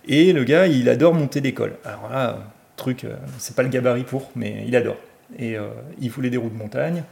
[0.07, 1.73] et le gars, il adore monter d'école.
[1.83, 4.97] Alors là truc, euh, c'est pas le gabarit pour, mais il adore.
[5.39, 5.69] Et euh,
[5.99, 7.03] il voulait des roues de montagne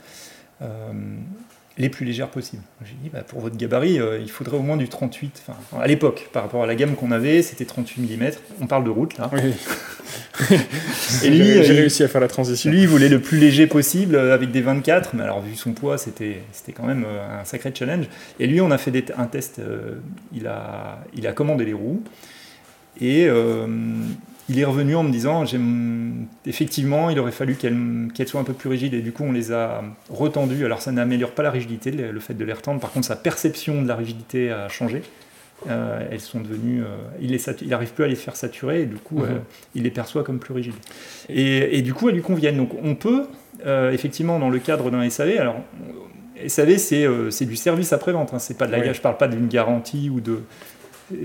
[0.62, 0.68] euh,
[1.78, 2.62] les plus légères possibles.
[2.86, 5.44] J'ai dit, bah, pour votre gabarit, il faudrait au moins du 38.
[5.48, 8.32] Enfin, à l'époque, par rapport à la gamme qu'on avait, c'était 38 mm.
[8.62, 9.32] On parle de route là.
[11.24, 12.70] et lui, j'ai réussi à faire la transition.
[12.70, 15.98] Lui, il voulait le plus léger possible avec des 24, mais alors vu son poids,
[15.98, 18.06] c'était c'était quand même un sacré challenge.
[18.40, 19.60] Et lui, on a fait des, un test.
[20.32, 22.04] il a il a commandé les roues
[23.02, 23.28] et
[24.50, 25.46] il est revenu en me disant
[26.46, 29.52] effectivement, il aurait fallu qu'elles soient un peu plus rigides et du coup on les
[29.52, 30.66] a retendues.
[30.66, 32.80] Alors ça n'améliore pas la rigidité, le fait de les retendre.
[32.80, 35.02] Par contre, sa perception de la rigidité a changé.
[35.70, 36.88] Euh, elles sont devenues, euh,
[37.22, 39.24] il n'arrive plus à les faire saturer et du coup mhm.
[39.24, 39.38] euh,
[39.76, 40.74] il les perçoit comme plus rigides.
[41.30, 42.58] Et, du coup elles lui conviennent.
[42.58, 43.26] Donc on peut
[43.66, 45.56] effectivement dans le cadre d'un SAV, alors
[46.48, 50.10] SAV c'est du service après-vente, hein, c'est pas de la, je parle pas d'une garantie
[50.10, 50.42] ou de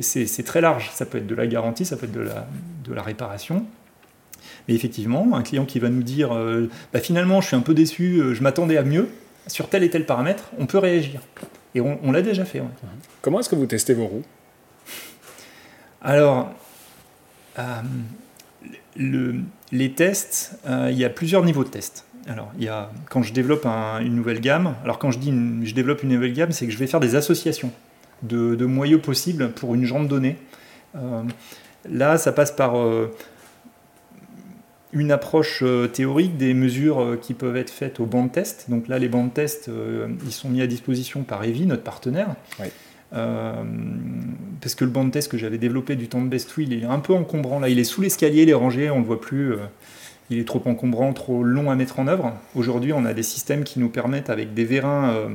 [0.01, 0.91] c'est très large.
[0.93, 2.47] Ça peut être de la garantie, ça peut être de la,
[2.85, 3.67] de la réparation.
[4.67, 7.75] Mais effectivement, un client qui va nous dire euh, bah, finalement, je suis un peu
[7.75, 9.09] déçu, euh, je m'attendais à mieux,
[9.47, 11.21] sur tel et tel paramètre, on peut réagir.
[11.75, 12.63] Et on, l'a déjà fait.
[13.23, 14.25] Comment est-ce que vous testez vos roues?
[16.03, 16.51] Alors,
[17.59, 17.63] euh,
[18.97, 19.37] le,
[19.71, 22.07] les tests, il y a plusieurs niveaux de tests.
[22.27, 25.33] Alors, il y a, quand je développe une nouvelle gamme, alors quand je dis
[25.63, 27.71] je développe une nouvelle gamme, c'est que je vais faire des associations
[28.23, 30.37] de, de, moyeux possibles pour une jambe donnée.
[30.97, 31.23] Euh,
[31.89, 33.13] là, ça passe par euh,
[34.93, 38.67] une approche euh, théorique des mesures qui peuvent être faites au banc de test.
[38.69, 39.71] Donc là, les bancs de test,
[40.25, 42.35] ils sont mis à disposition par Evi, notre partenaire.
[43.11, 46.85] parce que le banc de test que j'avais développé du temps de best il est
[46.85, 47.61] un peu encombrant.
[47.61, 49.55] Là, il est sous l'escalier, il est rangé, on ne le voit plus.
[50.31, 52.35] il est trop encombrant, trop long à mettre en œuvre.
[52.55, 55.31] Aujourd'hui, on a des systèmes qui nous permettent, avec des vérins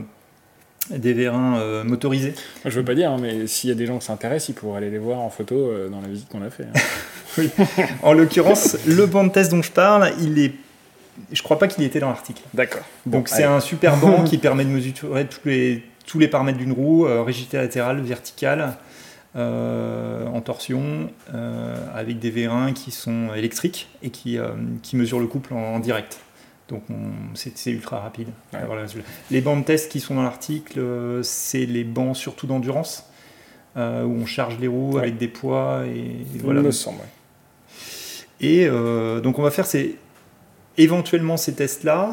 [0.90, 2.34] des vérins euh, motorisés.
[2.66, 4.78] Je veux pas dire, hein, mais s'il y a des gens qui s'intéressent, ils pourraient
[4.78, 6.64] aller les voir en photo euh, dans la visite qu'on a fait.
[6.64, 6.80] Hein.
[7.38, 7.50] oui.
[8.02, 10.54] En l'occurrence, le banc de test dont je parle, il est,
[11.32, 12.42] je crois pas qu'il était dans l'article.
[12.54, 12.84] D'accord.
[13.06, 16.74] Donc c'est un super banc qui permet de mesurer tous les, tous les paramètres d'une
[16.74, 18.78] roue, euh, rigidité latérale, verticale,
[19.36, 21.10] en torsion,
[21.96, 24.38] avec des vérins qui sont électriques et qui,
[24.84, 26.20] qui mesurent le couple en direct.
[26.70, 26.84] Donc
[27.36, 28.30] c'est ultra rapide.
[29.32, 33.06] les bancs de test qui sont dans l'article, euh, c'est les bancs surtout d'endurance.
[33.76, 35.02] où on charge les roues Ouais.
[35.02, 36.44] avec des poids et, Voilà.
[36.44, 36.60] voilà.
[36.62, 37.00] Il me semble.
[37.00, 37.06] ouais.
[38.42, 39.98] Et euh, donc on va faire ces,
[40.78, 42.12] éventuellement ces tests-là,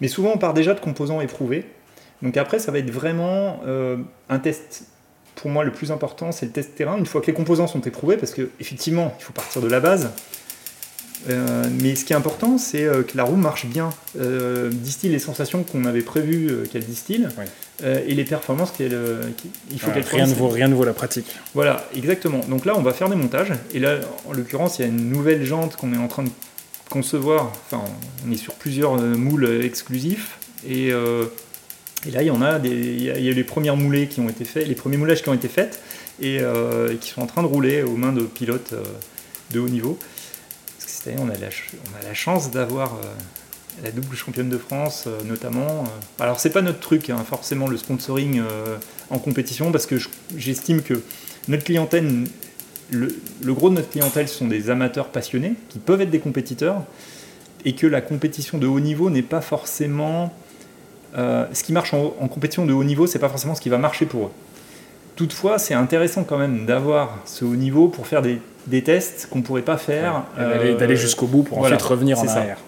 [0.00, 1.66] mais souvent on part déjà de composants éprouvés.
[2.22, 3.96] Donc après ça va être vraiment euh,
[4.28, 4.86] un test,
[5.36, 7.80] pour moi le plus important c'est le test terrain, une fois que les composants sont
[7.80, 10.10] éprouvés, parce que effectivement il faut partir de la base.
[11.28, 15.10] Euh, mais ce qui est important, c'est euh, que la roue marche bien, euh, distille
[15.10, 17.28] les sensations qu'on avait prévu euh, qu'elle distille,
[17.82, 18.94] et les performances qu'elle,
[19.70, 21.34] il faut qu'elle rien, ne vaut, rien ne vaut la pratique.
[21.54, 22.40] Voilà, exactement.
[22.46, 23.52] Donc là, on va faire des montages.
[23.72, 26.28] Et là, en l'occurrence, il y a une nouvelle jante qu'on est en train de
[26.90, 27.52] concevoir.
[27.64, 27.82] Enfin,
[28.28, 30.36] on est sur plusieurs moules exclusifs.
[30.68, 32.68] Et, et là, il y en a des.
[32.68, 34.98] Il y a, il y a les premières moulées qui ont été faits, les premiers
[34.98, 35.80] moulages qui ont été faits
[36.20, 36.40] et,
[37.00, 38.74] qui sont en train de rouler aux mains de pilotes
[39.52, 39.98] de haut niveau.
[41.06, 41.32] On a
[42.04, 42.94] la, chance d'avoir.
[42.94, 43.06] euh,
[43.84, 45.84] la double championne de France, euh, notamment.
[45.84, 46.22] euh.
[46.22, 48.42] Alors, c'est pas notre truc, hein, forcément, le sponsoring
[49.10, 51.02] en compétition, parce que je- j'estime que
[51.48, 52.24] notre clientèle,
[52.90, 56.82] le, gros de notre clientèle sont des amateurs passionnés qui peuvent être des compétiteurs
[57.64, 60.34] et que la compétition de haut niveau n'est pas forcément
[61.14, 63.78] ce qui marche en, en compétition de haut niveau, c'est pas forcément ce qui va
[63.78, 64.30] marcher pour eux.
[65.16, 69.42] Toutefois, c'est intéressant quand même d'avoir ce haut niveau pour faire des, des tests qu'on
[69.42, 70.24] pourrait pas faire.
[70.36, 72.38] D'aller euh, d'aller jusqu'au bout pour voilà, ensuite revenir en ça.
[72.38, 72.58] arrière.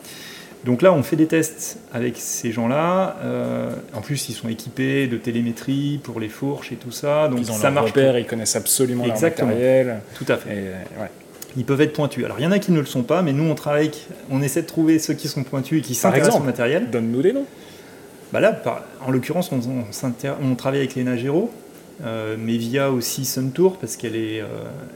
[0.64, 3.16] donc là, on fait des tests avec ces gens-là.
[3.24, 7.28] euh, en plus, ils sont équipés de télémétrie pour les fourches et tout ça.
[7.28, 9.48] Donc Ils ont ça leur marche repère, ils connaissent absolument Exactement.
[9.50, 10.00] leur matériel.
[10.16, 10.50] tout à fait.
[10.50, 11.10] Et, euh, ouais.
[11.56, 12.24] Ils peuvent être pointus.
[12.24, 13.90] Alors, il y en a qui ne le sont pas, mais nous, on travaille,
[14.30, 16.88] on essaie de trouver ceux qui sont pointus et qui s'intéressent au matériel.
[16.90, 17.44] Donne-nous des noms.
[18.32, 18.58] Bah là,
[19.06, 21.61] en l'occurrence, on, on s'inter- on travaille avec Lena Gero, euh,
[22.02, 24.46] mais via aussi Suntour, parce qu'elle est, euh,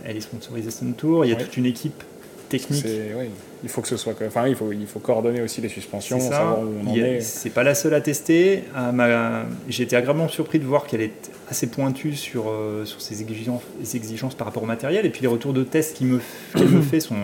[0.04, 1.24] elle est sponsorisée Suntour.
[1.24, 1.42] Il y a Ouais.
[1.44, 2.02] toute une équipe
[2.48, 2.84] technique.
[2.86, 3.26] Oui,
[3.64, 4.14] il faut que ce soit.
[4.26, 6.36] Enfin, il faut, il faut coordonner aussi les suspensions, C'est ça.
[6.36, 7.20] savoir où on en est.
[7.20, 8.62] C'est pas la seule à tester.
[8.92, 13.20] Ma- J'ai été agréablement surpris de voir qu'elle est assez pointue sur, euh, sur ses
[13.22, 15.06] exigences, ses exigences par rapport au matériel.
[15.06, 16.20] Et puis les retours de tests qu'il me,
[16.56, 17.16] me fait sont,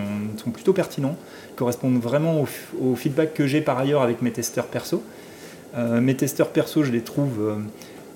[0.43, 1.17] sont plutôt pertinents,
[1.55, 2.45] correspondent vraiment
[2.81, 5.03] au, feedback que j'ai par ailleurs avec mes testeurs perso.
[5.77, 7.55] Euh, mes testeurs perso, je les trouve euh,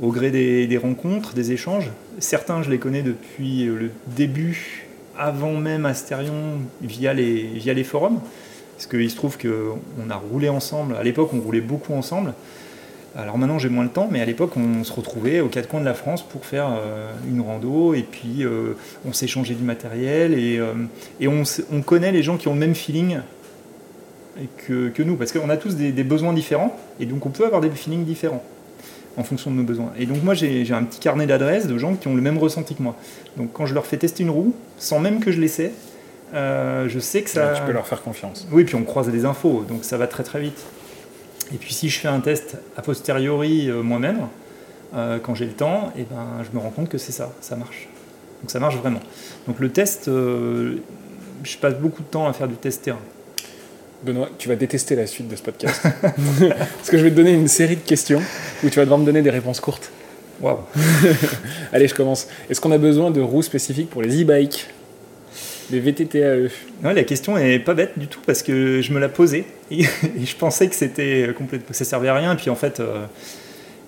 [0.01, 1.90] au gré des, rencontres, des échanges.
[2.18, 4.86] Certains, je les connais depuis le début,
[5.18, 8.20] avant même Asterion, via les, via les forums.
[8.76, 10.97] Parce qu'il se trouve qu'on a roulé ensemble.
[10.97, 12.34] À l'époque, on roulait beaucoup ensemble.
[13.16, 15.80] Alors maintenant, j'ai moins le temps, mais à l'époque, on se retrouvait aux quatre coins
[15.80, 17.94] de la France pour faire euh, une rando.
[17.94, 18.74] Et puis, euh,
[19.07, 20.34] on s'échangeait du matériel.
[20.34, 20.74] Et, euh,
[21.72, 23.20] on, connaît les gens qui ont le même feeling
[24.66, 25.16] que, nous.
[25.16, 26.78] Parce qu'on a tous des besoins différents.
[27.01, 28.44] Et donc, on peut avoir des feelings différents
[29.16, 29.92] en fonction de nos besoins.
[29.98, 32.74] Et donc, moi, j'ai un petit carnet d'adresses de gens qui ont le même ressenti
[32.74, 32.96] que moi.
[33.36, 35.72] Donc, quand je leur fais tester une roue, sans même que je l'essaie,
[36.34, 37.54] euh, je sais que ça.
[37.54, 38.46] Tu peux leur faire confiance.
[38.50, 40.64] Oui, puis on croise des infos, donc ça va très très vite.
[41.54, 44.26] Et puis si je fais un test a posteriori euh, moi-même,
[44.94, 47.54] euh, quand j'ai le temps, et ben, je me rends compte que c'est ça, ça
[47.56, 47.88] marche.
[48.42, 49.00] Donc ça marche vraiment.
[49.46, 52.98] Donc le test, je passe beaucoup de temps à faire du test terrain.
[54.07, 55.82] Benoît, tu vas détester la suite de ce podcast.
[56.09, 58.22] Parce que je vais te donner une série de questions
[58.62, 59.90] où tu vas devoir me donner des réponses courtes.
[60.40, 60.59] Waouh
[61.72, 62.28] Allez, je commence.
[62.48, 64.68] Est-ce qu'on a besoin de roues spécifiques pour les e-bikes?
[65.72, 66.48] Les VTTAE
[66.84, 69.82] La question est pas bête du tout parce que je me la posais et,
[70.24, 72.32] je pensais que c'était complètement, que ça servait à rien.
[72.34, 73.07] Et puis en fait, euh,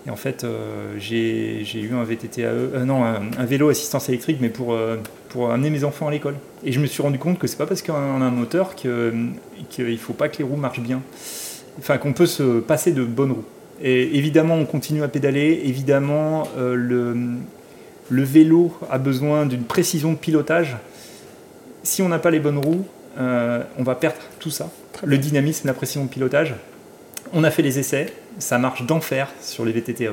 [0.09, 4.09] et en fait euh, j'ai eu un VTT AE, euh, non, un, un vélo assistance
[4.09, 4.97] électrique, mais pour, euh,
[5.29, 6.35] pour amener mes enfants à l'école.
[6.65, 9.13] Et je me suis rendu compte que c'est pas parce qu'on a un moteur que-
[9.69, 11.03] qu'il faut pas que les roues marchent bien.
[11.79, 13.45] Enfin, qu'on peut se passer de bonnes roues.
[13.83, 15.61] Et évidemment, on continue à pédaler.
[15.65, 17.15] Évidemment, euh, le,
[18.09, 20.77] le vélo a besoin d'une précision de pilotage
[21.85, 22.85] si on n'a pas les bonnes roues,
[23.19, 24.71] euh, on va perdre tout ça.
[25.05, 26.55] Le dynamisme, la précision de pilotage.
[27.33, 30.13] On a fait les essais, ça marche d'enfer sur les VTTE.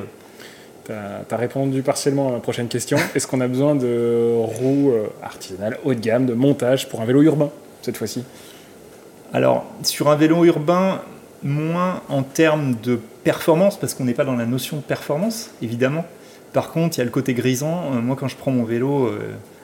[0.85, 2.97] Tu as, répondu partiellement à ma prochaine question.
[3.15, 7.05] Est-ce qu'on a besoin de roues euh, artisanales haut de gamme, de montage pour un
[7.05, 7.49] vélo urbain,
[7.81, 8.23] cette fois-ci?
[9.33, 11.01] Alors, sur un vélo urbain,
[11.41, 16.05] moins en termes de performance, parce qu'on n'est pas dans la notion de performance, évidemment.
[16.53, 17.93] Par contre, il y a le côté grisant.
[17.93, 19.19] Euh, moi, quand je prends mon vélo euh,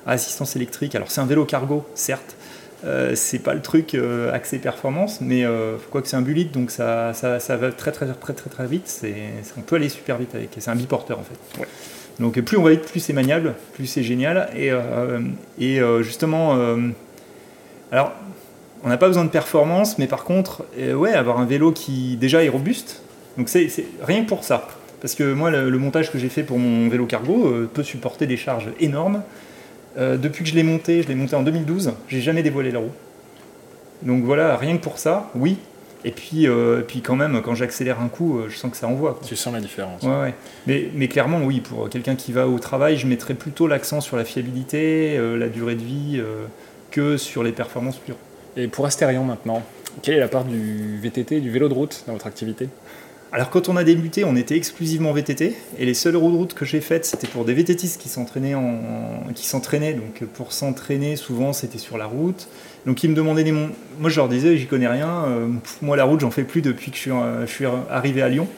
[0.07, 2.35] à assistance électrique, alors c'est un vélo cargo, certes,
[2.84, 6.45] euh, c'est pas le truc euh, axé performance, mais euh, quoi que c'est un bullet,
[6.45, 8.88] donc ça, ça, ça va très très très très très vite.
[8.88, 9.13] C'est,
[9.57, 10.49] on peut aller super vite avec.
[10.57, 11.61] C'est un biporteur en fait.
[11.61, 11.67] Ouais.
[12.19, 14.49] Donc plus on va vite, plus c'est maniable, plus c'est génial.
[14.55, 15.19] Et, euh,
[15.59, 16.57] et euh, justement,
[17.91, 18.13] alors
[18.84, 22.43] on n'a pas besoin de performance, mais par contre, ouais, avoir un vélo qui déjà
[22.43, 23.03] est robuste.
[23.38, 23.69] Donc c'est,
[24.01, 24.67] rien que pour ça.
[25.01, 28.25] Parce que moi, le, le montage que j'ai fait pour mon vélo cargo peut supporter
[28.25, 29.21] des charges énormes.
[29.97, 32.79] Euh, depuis que je l'ai monté, je l'ai monté en 2012, j'ai jamais dévoilé la
[32.79, 32.91] roue.
[34.03, 35.57] Donc voilà, rien que pour ça, oui.
[36.03, 38.87] Et puis, euh, puis quand même, quand j'accélère un coup, euh, je sens que ça
[38.87, 39.13] envoie.
[39.13, 39.27] quoi.
[39.27, 40.01] Tu sens la différence.
[40.01, 40.33] Ouais, ouais.
[40.65, 44.17] Mais, mais clairement, oui, pour quelqu'un qui va au travail, je mettrais plutôt l'accent sur
[44.17, 46.21] la fiabilité, euh, la durée de vie,
[46.89, 48.17] que sur les performances pures.
[48.57, 49.61] Et pour Astérion maintenant,
[50.01, 52.67] quelle est la part du VTT, du vélo de route dans votre activité?
[53.34, 56.53] Alors quand on a débuté, on était exclusivement VTT, et les seules roues de route
[56.53, 59.47] que j'ai faites, c'était pour des VTTistes qui s'entraînaient, en, qui.
[59.93, 62.49] Donc pour s'entraîner, souvent c'était sur la route.
[62.86, 65.25] Donc ils me demandaient des Moi je leur disais, j'y connais rien.
[65.27, 65.47] euh,
[65.82, 68.49] moi la route, j'en fais plus depuis que je suis, euh, arrivé à Lyon.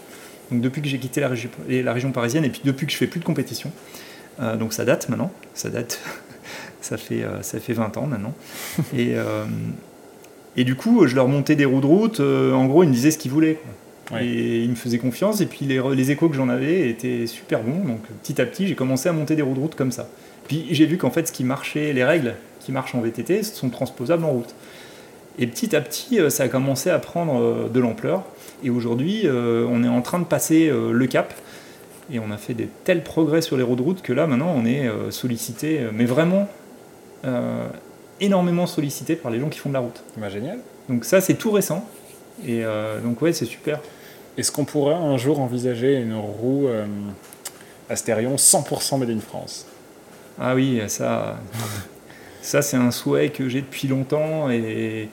[0.50, 3.20] Donc depuis que j'ai quitté la région, parisienne, et puis depuis que je fais plus
[3.20, 3.72] de compétition.
[4.42, 6.00] Euh, donc ça date maintenant, ça date,
[6.82, 8.34] ça fait, ça fait 20 ans maintenant.
[8.98, 9.14] et,
[10.58, 13.12] et du coup, je leur montais des roues de route, en gros, ils me disaient
[13.12, 13.60] ce qu'ils voulaient.
[14.12, 14.26] Ouais.
[14.26, 17.64] Et ils me faisaient confiance, et puis les, les échos que j'en avais étaient super
[17.64, 17.86] bons.
[17.86, 20.10] Donc petit à petit, j'ai commencé à monter des roues de route comme ça.
[20.48, 23.70] Puis j'ai vu qu'en fait, ce qui marchait, les règles qui marchent en VTT sont
[23.70, 24.54] transposables en route.
[25.40, 28.24] Et petit à petit, euh, ça a commencé à prendre euh, de l'ampleur.
[28.64, 31.34] Et aujourd'hui, euh, on est en train de passer euh, le cap.
[32.12, 34.54] Et on a fait des tels progrès sur les roues de route que là, maintenant,
[34.56, 36.48] on est euh, sollicité, euh, mais vraiment
[37.26, 37.68] euh,
[38.20, 40.04] énormément sollicité par les gens qui font de la route.
[40.18, 40.60] Bah, Génial.
[40.90, 41.88] Donc ça, c'est tout récent.
[42.46, 43.80] Et euh, donc ouais, c'est super.
[44.38, 46.86] Est-ce qu'on pourra un jour envisager une roue euh,
[47.90, 49.68] Astérion 100% Made in France?
[50.40, 51.38] Ah oui, ça,
[52.42, 54.50] ça c'est un souhait que j'ai depuis longtemps.
[54.50, 55.10] Et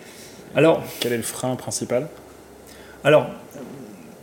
[0.57, 2.09] alors, Quel est le frein principal?
[3.05, 3.29] Alors,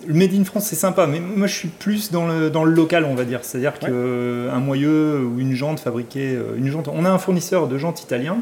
[0.08, 2.72] le Made in France c'est sympa, mais moi je suis plus dans le, dans le
[2.72, 3.42] local, on va dire.
[3.44, 3.90] C'est-à-dire Ouais.
[3.90, 6.88] qu'un moyeu ou une jante fabriquée, euh, une jante.
[6.88, 8.38] On a un fournisseur de jantes italien.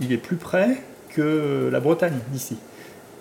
[0.00, 0.78] Il est plus près
[1.10, 2.56] que la Bretagne d'ici.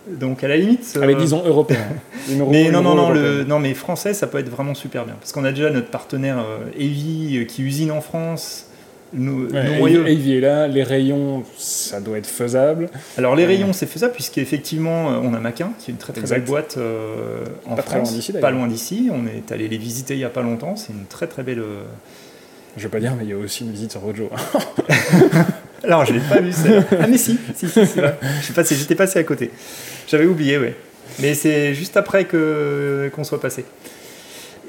[0.09, 0.97] Donc à la limite.
[1.01, 1.79] Allez, euh, disons européen.
[2.49, 5.15] Mais non, non, non, le, non, mais français, ça peut être vraiment super bien.
[5.19, 8.65] Parce qu'on a déjà notre partenaire euh, Evi euh, qui usine en France.
[9.13, 12.89] Nos, Ouais, est là, les rayons, ça doit être faisable.
[13.17, 16.39] Alors les rayons, c'est faisable, puisqu'effectivement, on a Maquin, qui est une très très Exact.
[16.39, 18.09] belle boîte euh, en Pas France.
[18.09, 19.09] loin d'ici, pas loin d'ici.
[19.09, 20.75] On est allé les visiter il n'y a pas longtemps.
[20.75, 21.63] C'est une très très belle.
[22.75, 24.29] Je veux pas dire, mais il y a aussi une visite sur Rojo.
[25.83, 26.51] Alors, je l'ai pas vu
[26.99, 27.79] Ah, mais si, si, si.
[27.79, 29.51] Je suis passé, j'étais passé à côté.
[30.07, 30.75] J'avais oublié, ouais.
[31.19, 33.65] Mais c'est juste après que qu'on soit passé.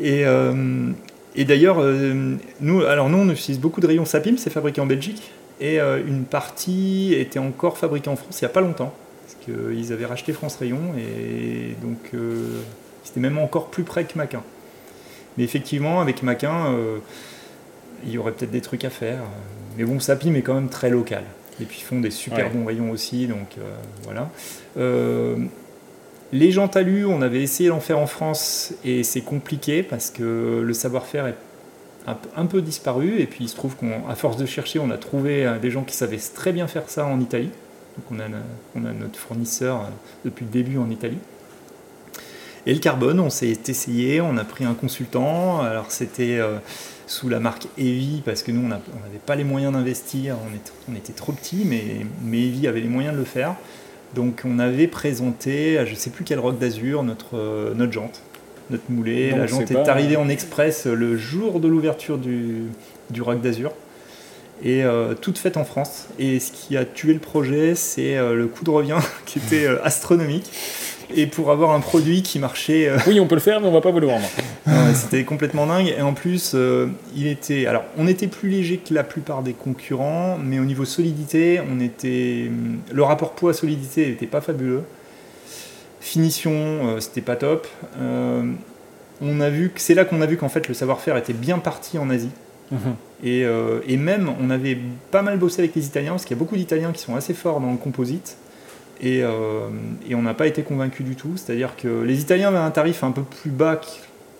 [0.00, 0.90] Et, euh,
[1.34, 4.86] et d'ailleurs, euh, nous, alors nous, on utilise beaucoup de rayons Sapim, c'est fabriqué en
[4.86, 5.32] Belgique.
[5.60, 8.94] Et euh, une partie était encore fabriquée en France il n'y a pas longtemps.
[9.22, 12.12] Parce qu'ils avaient racheté France Rayon et donc
[13.04, 14.42] c'était même encore plus près que Maquin.
[15.36, 16.74] Mais effectivement, avec Maquin,
[18.06, 19.20] il y aurait peut-être des trucs à faire.
[19.78, 21.22] Mais bon, Sapim est quand même très local.
[21.60, 22.52] Et puis ils font des super Ouais.
[22.52, 23.62] bons rayons aussi, donc euh,
[24.04, 24.30] voilà.
[24.76, 25.36] Euh,
[26.32, 30.62] les jantes alu, on avait essayé d'en faire en France et c'est compliqué parce que
[30.64, 31.36] le savoir-faire est
[32.36, 33.20] un, peu disparu.
[33.20, 35.84] Et puis il se trouve qu'à force de chercher, on a trouvé euh, des gens
[35.84, 37.50] qui savaient très bien faire ça en Italie.
[37.96, 38.26] Donc on a,
[38.76, 39.88] on a notre fournisseur
[40.24, 41.18] depuis le début en Italie.
[42.66, 45.62] Et le carbone, on s'est essayé, on a pris un consultant.
[45.62, 46.58] Alors c'était euh,
[47.08, 50.36] sous la marque Evi parce que nous on n'a- on n'avait pas les moyens d'investir,
[50.48, 51.82] on était, on était trop petits, mais,
[52.22, 53.56] mais Evi avait les moyens de le faire.
[54.14, 58.22] Donc on avait présenté à je sais plus quel rock d'Azur notre, euh, notre jante,
[58.70, 59.30] notre moulet.
[59.30, 62.64] Donc, la jante est arrivée en express le jour de l'ouverture du,
[63.10, 63.72] du rock d'Azur.
[64.62, 66.08] Et euh, toute faite en France.
[66.18, 69.66] Et ce qui a tué le projet, c'est euh, le coût de revient qui était
[69.66, 70.50] euh, astronomique.
[71.14, 73.72] Et pour avoir un produit qui marchait euh, Oui, on peut le faire, mais on
[73.72, 74.28] va pas vous le vendre.
[74.94, 75.94] C'était complètement dingue.
[75.96, 77.66] Et en plus, euh, il était.
[77.66, 81.80] Alors, on était plus léger que la plupart des concurrents, mais au niveau solidité, on
[81.80, 82.50] était.
[82.92, 84.82] Le rapport poids-solidité n'était pas fabuleux.
[86.00, 87.66] Finition, euh, c'était pas top.
[89.20, 91.58] On a vu que c'est là qu'on a vu qu'en fait le savoir-faire était bien
[91.58, 92.30] parti en Asie.
[92.70, 92.94] Mhm.
[93.24, 93.44] Et,
[93.88, 94.78] et même, on avait
[95.10, 97.34] pas mal bossé avec les Italiens, parce qu'il y a beaucoup d'Italiens qui sont assez
[97.34, 98.36] forts dans le composite.
[99.00, 99.68] Et, euh,
[100.08, 101.36] et on n'a pas été convaincus du tout.
[101.36, 103.80] C'est-à-dire que les Italiens avaient un tarif un peu plus bas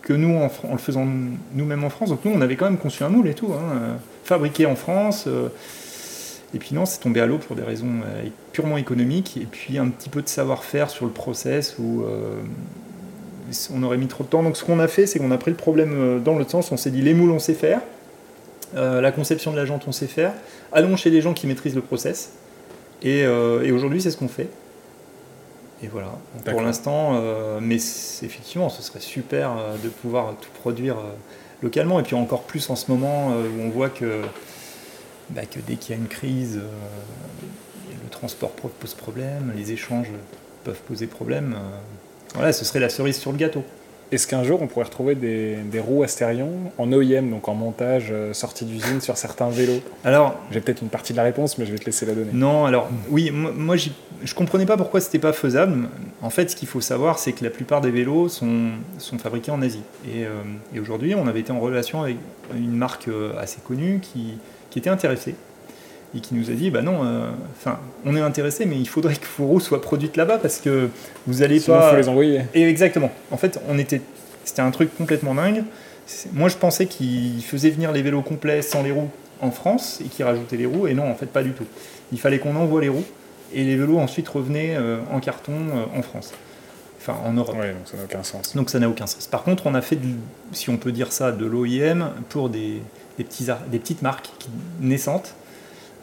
[0.02, 1.06] que- nous en, le faisant
[1.52, 2.09] nous-mêmes en France.
[2.09, 3.94] Donc nous, on avait quand même conçu un moule et tout, hein, euh,
[4.24, 5.24] fabriqué en France.
[5.26, 5.48] euh,
[6.54, 7.92] et puis non, c'est tombé à l'eau pour des raisons
[8.52, 9.36] purement économiques.
[9.36, 12.04] Et puis un petit peu de savoir-faire sur le process où
[13.74, 14.42] on aurait mis trop de temps.
[14.42, 16.72] Donc ce qu'on a fait, c'est qu'on a pris le problème dans l'autre sens.
[16.72, 17.80] On s'est dit les moules, on sait faire.
[18.74, 20.32] La conception de la jante, on sait faire.
[20.72, 22.32] Allons chez les gens qui maîtrisent le process.
[23.03, 24.49] Et, euh, et aujourd'hui, c'est ce qu'on fait.
[25.82, 26.12] Et voilà.
[26.34, 30.96] Donc, pour l'instant, euh, mais effectivement, ce serait super euh, de pouvoir tout produire
[31.62, 32.01] localement.
[32.01, 34.22] Et puis encore plus en ce moment où on voit que,
[35.30, 40.11] bah, que dès qu'il y a une crise, le transport pose problème, les échanges
[40.64, 41.57] peuvent poser problème.
[42.34, 43.62] voilà, ce serait la cerise sur le gâteau.
[44.11, 48.09] Est-ce qu'un jour on pourrait retrouver des, des roues Astérion en OEM, donc en montage
[48.11, 51.66] euh, sortie d'usine sur certains vélos Alors, J'ai peut-être une partie de la réponse, mais
[51.66, 52.30] je vais te laisser la donner.
[52.32, 55.88] Non, alors oui, moi, je comprenais pas pourquoi c'était pas faisable.
[56.22, 59.50] En fait, ce qu'il faut savoir, c'est que la plupart des vélos sont, sont fabriqués
[59.50, 59.82] en Asie.
[60.06, 60.30] Et, euh,
[60.74, 62.16] et aujourd'hui, on avait été en relation avec
[62.54, 64.38] une marque euh, assez connue qui,
[64.70, 65.34] qui était intéressée
[66.16, 69.14] et qui nous a dit bah non, euh, enfin, on est intéressé, mais il faudrait
[69.16, 70.88] que vos roues soient produites là-bas parce que
[71.26, 71.90] vous allez Sinon, pas.
[71.90, 72.42] faut les envoyer.
[72.54, 73.11] Et exactement.
[73.30, 74.00] En fait, on était,
[74.44, 75.64] c'était un truc complètement dingue.
[76.32, 79.11] Moi, je pensais qu'ils faisaient venir les vélos complets sans les roues
[79.42, 80.86] en France et qu'ils rajoutaient les roues.
[80.86, 81.66] Et non, en fait, pas du tout.
[82.12, 83.04] Il fallait qu'on envoie les roues
[83.52, 86.32] et les vélos ensuite revenaient euh, en carton euh, en France.
[87.00, 87.56] Enfin, en Europe.
[87.61, 88.56] Ouais, donc ça n'a aucun sens.
[88.56, 89.26] Donc ça n'a aucun sens.
[89.26, 90.06] Par contre, on a fait, de-
[90.52, 92.80] si on peut dire ça, de l'OIM pour des,
[93.18, 94.48] des, petits ar- des petites marques qui-
[94.80, 95.34] naissantes,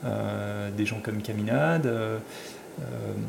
[0.03, 2.17] des gens comme Caminade, euh,
[2.81, 2.83] euh,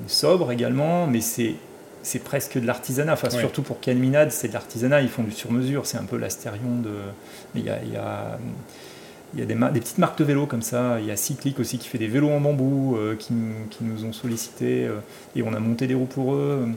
[0.07, 1.55] Sobre également, mais c'est
[2.03, 3.15] c'est presque de l'artisanat.
[3.15, 3.39] Enfin, Ouais.
[3.41, 5.01] surtout pour Caminade, c'est de l'artisanat.
[5.03, 5.87] Ils font du sur-mesure.
[5.87, 6.91] C'est un peu l'astérion de.
[7.55, 8.39] Mais il y a, il y a-
[9.35, 10.99] il y a des, petites marques de vélos comme ça.
[11.01, 13.83] Il y a Cyclic aussi qui fait des vélos en bambou, euh, qui, nous- qui
[13.83, 14.99] nous ont sollicité euh,
[15.35, 16.69] et on a monté des roues pour eux.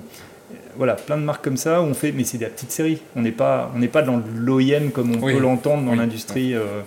[0.77, 2.99] Voilà, plein de marques comme ça où on fait, mais c'est des petites séries.
[3.15, 5.33] On n'est pas, on n'est pas dans l'OIM comme on Oui.
[5.35, 5.97] peut l'entendre dans Oui.
[5.97, 6.55] l'industrie.
[6.55, 6.81] euh.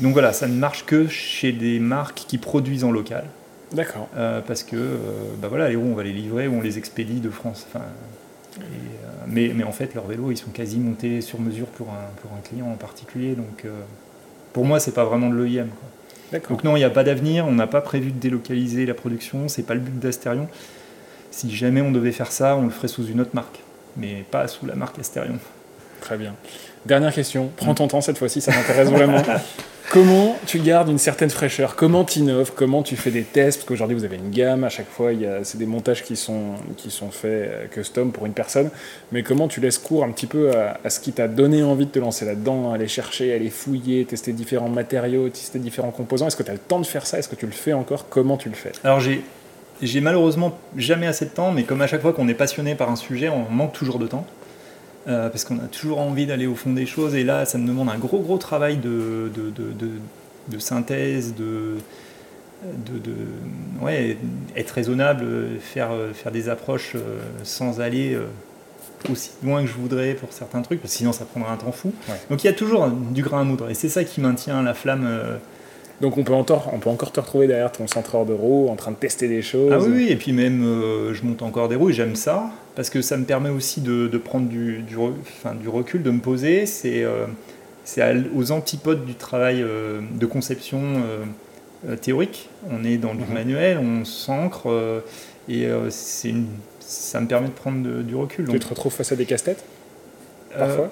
[0.00, 3.24] Donc voilà, ça ne marche que chez des marques qui produisent en local.
[3.72, 4.08] D'accord.
[4.16, 4.98] Euh, parce que euh,
[5.38, 7.66] bah voilà, les roues, on va les livrer ou on les expédie de France.
[7.68, 7.84] Enfin,
[8.58, 11.88] et, euh, mais, mais en fait, leurs vélos, ils sont quasi montés sur mesure pour
[11.88, 13.34] un, pour un client en particulier.
[13.34, 13.80] Donc, euh,
[14.52, 15.64] pour moi, c'est pas vraiment de.
[16.32, 16.56] D'accord.
[16.56, 17.46] Donc non, il n'y a pas d'avenir.
[17.46, 19.48] On n'a pas prévu de délocaliser la production.
[19.48, 20.48] C'est pas le but d'Asterion.
[21.30, 23.60] Si jamais on devait faire ça, on le ferait sous une autre marque,
[23.96, 25.38] mais pas sous la marque Asterion.
[26.00, 26.34] Très bien.
[26.86, 27.50] Dernière question.
[27.56, 29.22] Prends ton temps cette fois-ci, ça m'intéresse vraiment.
[29.90, 31.76] Comment tu gardes une certaine fraîcheur?
[31.76, 33.58] Comment tu innoves Comment tu fais des tests?
[33.58, 34.64] Parce qu'aujourd'hui, vous avez une gamme.
[34.64, 35.10] À chaque fois,
[35.44, 38.70] c'est des montages qui sont, qui sont faits euh, custom pour une personne.
[39.12, 41.86] Mais comment tu laisses cours un petit peu à, à ce qui t'a donné envie
[41.86, 46.26] de te lancer là-dedans Aller chercher, aller fouiller, tester différents matériaux, tester différents composants.
[46.26, 47.18] Est-ce que tu as le temps de faire ça?
[47.18, 48.08] Est-ce que tu le fais encore?
[48.08, 48.72] Comment tu le fais?
[48.82, 49.22] Alors j'ai
[49.82, 52.90] j'ai malheureusement jamais assez de temps, mais comme à chaque fois qu'on est passionné par
[52.90, 54.24] un sujet, on manque toujours de temps.
[55.06, 57.66] Euh, parce qu'on a toujours envie d'aller au fond des choses, et là, ça me
[57.66, 61.74] demande un gros, gros travail de, de, de- synthèse, de,
[63.82, 64.16] ouais,
[64.56, 65.26] être raisonnable,
[65.60, 68.24] faire, faire des approches euh, sans aller euh,
[69.10, 71.72] aussi loin que je voudrais pour certains trucs, parce que sinon ça prendrait un temps
[71.72, 71.92] fou.
[72.08, 72.14] Ouais.
[72.30, 74.72] Donc il y a toujours du grain à moudre, et c'est ça qui maintient la
[74.72, 75.06] flamme.
[76.00, 78.74] Donc on peut, encore, on peut encore te retrouver derrière ton centreur de roues en
[78.76, 79.72] train de tester des choses.
[79.72, 82.90] Ah oui, et puis même euh, je monte encore des roues et j'aime ça parce
[82.90, 86.10] que ça me permet aussi de, de prendre du, du, re- enfin, du recul, de
[86.10, 86.66] me poser.
[86.66, 87.26] C'est euh,
[88.34, 90.80] aux antipodes du travail euh, de conception
[92.00, 92.48] théorique.
[92.70, 93.32] On est dans du Mhm.
[93.34, 95.02] manuel, on s'ancre
[95.48, 95.68] et
[96.24, 96.46] une-
[96.80, 98.46] ça me permet de prendre de- du recul.
[98.46, 99.64] Tu Donc, te retrouves face à des casse-têtes
[100.58, 100.90] parfois?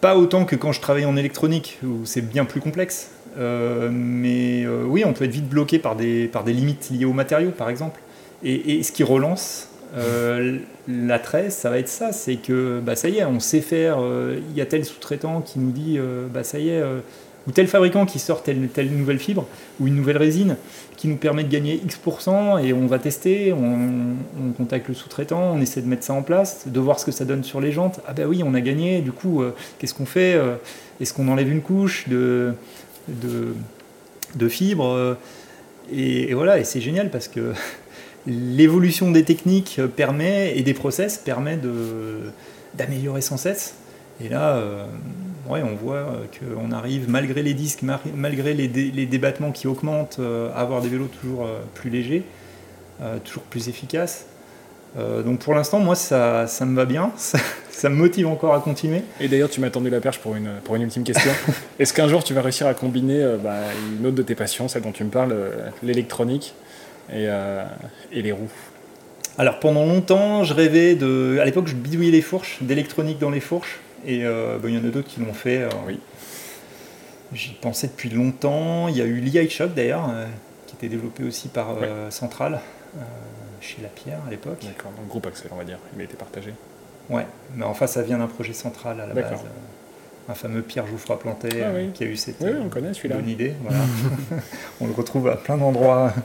[0.00, 3.10] Pas autant que quand je travaille en électronique, où c'est bien plus complexe.
[3.38, 7.04] Euh, mais euh, oui, on peut être vite bloqué par des, par des limites liées
[7.04, 8.00] aux matériaux, par exemple.
[8.42, 13.18] Et, ce qui relance euh, l'attrait, ça va être ça, c'est que bah, ça y
[13.18, 15.98] est, on sait faire, euh, il y a tel sous-traitant qui nous dit,
[16.32, 16.82] bah, ça y est,
[17.46, 19.46] ou tel fabricant qui sort telle, nouvelle fibre,
[19.78, 20.56] ou une nouvelle résine,
[20.96, 25.52] qui nous permet de gagner X%, et on va tester, on, on contacte le sous-traitant,
[25.54, 27.70] on essaie de mettre ça en place, de voir ce que ça donne sur les
[27.70, 28.00] jantes.
[28.06, 30.56] Ah bah oui, on a gagné, du coup, euh, qu'est-ce qu'on fait euh,
[31.00, 32.54] Est-ce qu'on enlève une couche de,
[33.08, 35.14] de, fibres euh,
[35.92, 37.52] et, voilà, et c'est génial parce que
[38.26, 41.58] l'évolution des techniques permet, et des process permet
[42.74, 43.74] d'améliorer sans cesse.
[44.20, 44.60] Et là,
[45.48, 47.80] ouais, on voit euh, qu'on arrive, malgré les disques,
[48.14, 51.90] malgré les, dé- les débattements qui augmentent, euh, à avoir des vélos toujours euh, plus
[51.90, 52.22] légers,
[53.24, 54.26] toujours plus efficaces.
[54.98, 57.38] Euh, donc pour l'instant, moi, ça, ça me va bien, ça,
[57.70, 59.02] ça me motive encore à continuer.
[59.20, 61.30] Et d'ailleurs, tu m'as tendu la perche pour une, pour une ultime question.
[61.78, 63.56] Est-ce qu'un jour tu vas réussir à combiner euh, bah,
[64.00, 65.50] une autre de tes passions, celle dont tu me parles, euh,
[65.82, 66.54] l'électronique
[67.12, 67.26] et,
[68.12, 68.50] et les roues?
[69.38, 71.38] Alors pendant longtemps, je rêvais de.
[71.40, 73.78] À l'époque, je bidouillais les fourches, d'électronique dans les fourches.
[74.04, 75.62] Et euh, ben, il y en a d'autres qui l'ont fait.
[75.62, 76.00] euh, Oui.
[77.32, 78.88] J'y pensais depuis longtemps.
[78.88, 80.26] Il y a eu l'EI Shock d'ailleurs, euh,
[80.66, 82.60] qui était développé aussi par euh, Central,
[82.96, 83.00] euh,
[83.60, 84.58] chez Lapierre à l'époque.
[84.64, 85.78] D'accord, donc groupe Axel, on va dire.
[85.96, 86.52] Il a été partagé.
[87.10, 87.26] Ouais,
[87.56, 89.30] mais enfin, ça vient d'un projet central à la D'accord.
[89.32, 89.40] base.
[89.40, 92.92] euh, un fameux Pierre Jouffroy Planté Ah euh, qui a eu cette Oui, on connaît
[92.94, 93.16] celui-là.
[93.16, 93.54] bonne idée.
[93.62, 93.78] Voilà.
[94.80, 96.12] on le retrouve à plein d'endroits.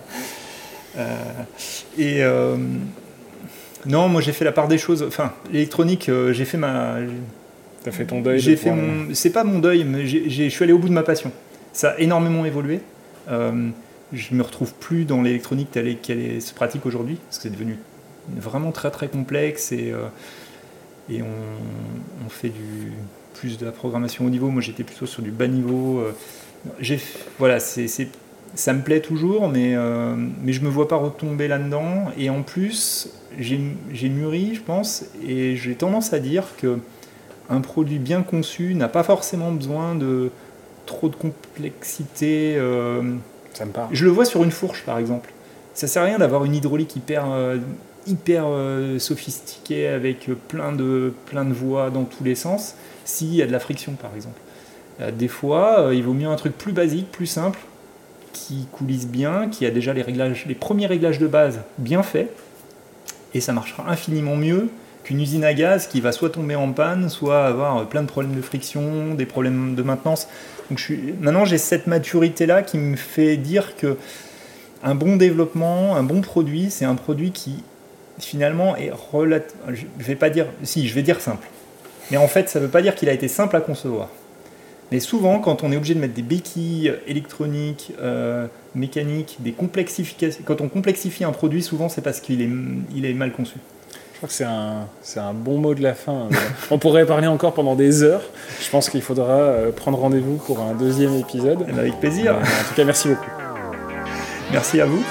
[0.97, 1.15] Euh,
[1.97, 2.57] et euh,
[3.85, 5.03] non, moi j'ai fait la part des choses.
[5.07, 6.95] Enfin, l'électronique, euh, j'ai fait ma.
[7.83, 9.13] T'as fait ton deuil de J'ai fait pouvoir- mon.
[9.13, 11.31] C'est pas mon deuil, mais j'ai- j'ai- je suis allé au bout de ma passion.
[11.73, 12.79] Ça a énormément évolué.
[13.29, 13.69] Euh,
[14.13, 17.77] je me retrouve plus dans l'électronique telle qu'elle se pratique aujourd'hui, parce que c'est devenu
[18.37, 20.05] vraiment très très complexe et, euh,
[21.09, 22.91] et on, on fait du
[23.33, 24.49] plus de la programmation haut niveau.
[24.49, 25.99] Moi j'étais plutôt sur du bas niveau.
[25.99, 26.11] euh.
[26.79, 26.99] J'ai
[27.39, 28.09] voilà, c'est c'est-
[28.53, 30.13] ça me plaît toujours, mais, euh,
[30.43, 32.11] mais je me vois pas retomber là-dedans.
[32.17, 33.09] Et en plus,
[33.39, 36.77] j'ai mûri, je pense, et j'ai tendance à dire que
[37.51, 40.31] un produit bien conçu n'a pas forcément besoin de
[40.85, 42.55] trop de complexité.
[42.57, 43.15] Euh,
[43.53, 43.89] ça me parle.
[43.91, 45.31] Je le vois sur une fourche, par exemple.
[45.73, 47.57] Ça sert à rien d'avoir une hydraulique hyper, euh,
[48.07, 48.45] hyper
[48.99, 52.75] sophistiquée avec plein de, plein de voies dans tous les sens
[53.05, 54.39] s'il y a de la friction, par exemple.
[55.17, 57.59] Des fois, il vaut mieux un truc plus basique, plus simple,
[58.33, 62.31] qui coulisse bien, qui a déjà les, réglages, les premiers réglages de base bien faits,
[63.33, 64.69] et ça marchera infiniment mieux
[65.03, 68.35] qu'une usine à gaz qui va soit tomber en panne, soit avoir plein de problèmes
[68.35, 70.27] de friction, des problèmes de maintenance.
[70.69, 71.13] Donc je suis...
[71.19, 73.97] maintenant j'ai cette maturité là qui me fait dire que
[74.83, 77.63] un bon développement, un bon produit, c'est un produit qui
[78.19, 81.47] finalement est relativement, je vais pas dire, si je vais dire simple,
[82.09, 84.09] mais en fait ça ne veut pas dire qu'il a été simple à concevoir.
[84.91, 90.43] Mais souvent, quand on est obligé de mettre des béquilles électroniques, euh, mécaniques, des complexifications,
[90.45, 92.49] quand on complexifie un produit, souvent c'est parce qu'il est,
[92.93, 93.55] il est mal conçu.
[94.21, 96.27] Je crois que c'est un, c'est un bon mot de la fin.
[96.69, 98.21] on pourrait parler encore pendant des heures.
[98.61, 101.65] Je pense qu'il faudra euh, prendre rendez-vous pour un deuxième épisode.
[101.67, 102.35] Eh ben, avec plaisir.
[102.35, 103.25] en tout cas, merci beaucoup.
[104.51, 105.03] Merci à vous.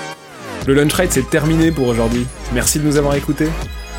[0.69, 2.25] Le Lunch Ride, c'est terminé pour aujourd'hui.
[2.55, 3.49] Merci de nous avoir écoutés.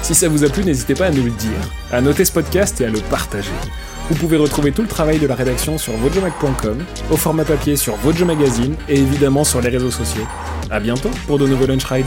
[0.02, 1.60] Si ça vous a plu, n'hésitez pas à nous le dire,
[1.92, 3.52] à noter ce podcast et à le partager.
[4.10, 7.98] Vous pouvez retrouver tout le travail de la rédaction sur vojomag.com, au format papier sur
[7.98, 10.26] Vojo Magazine et évidemment sur les réseaux sociaux.
[10.70, 12.06] A bientôt pour de nouveaux Lunch Rides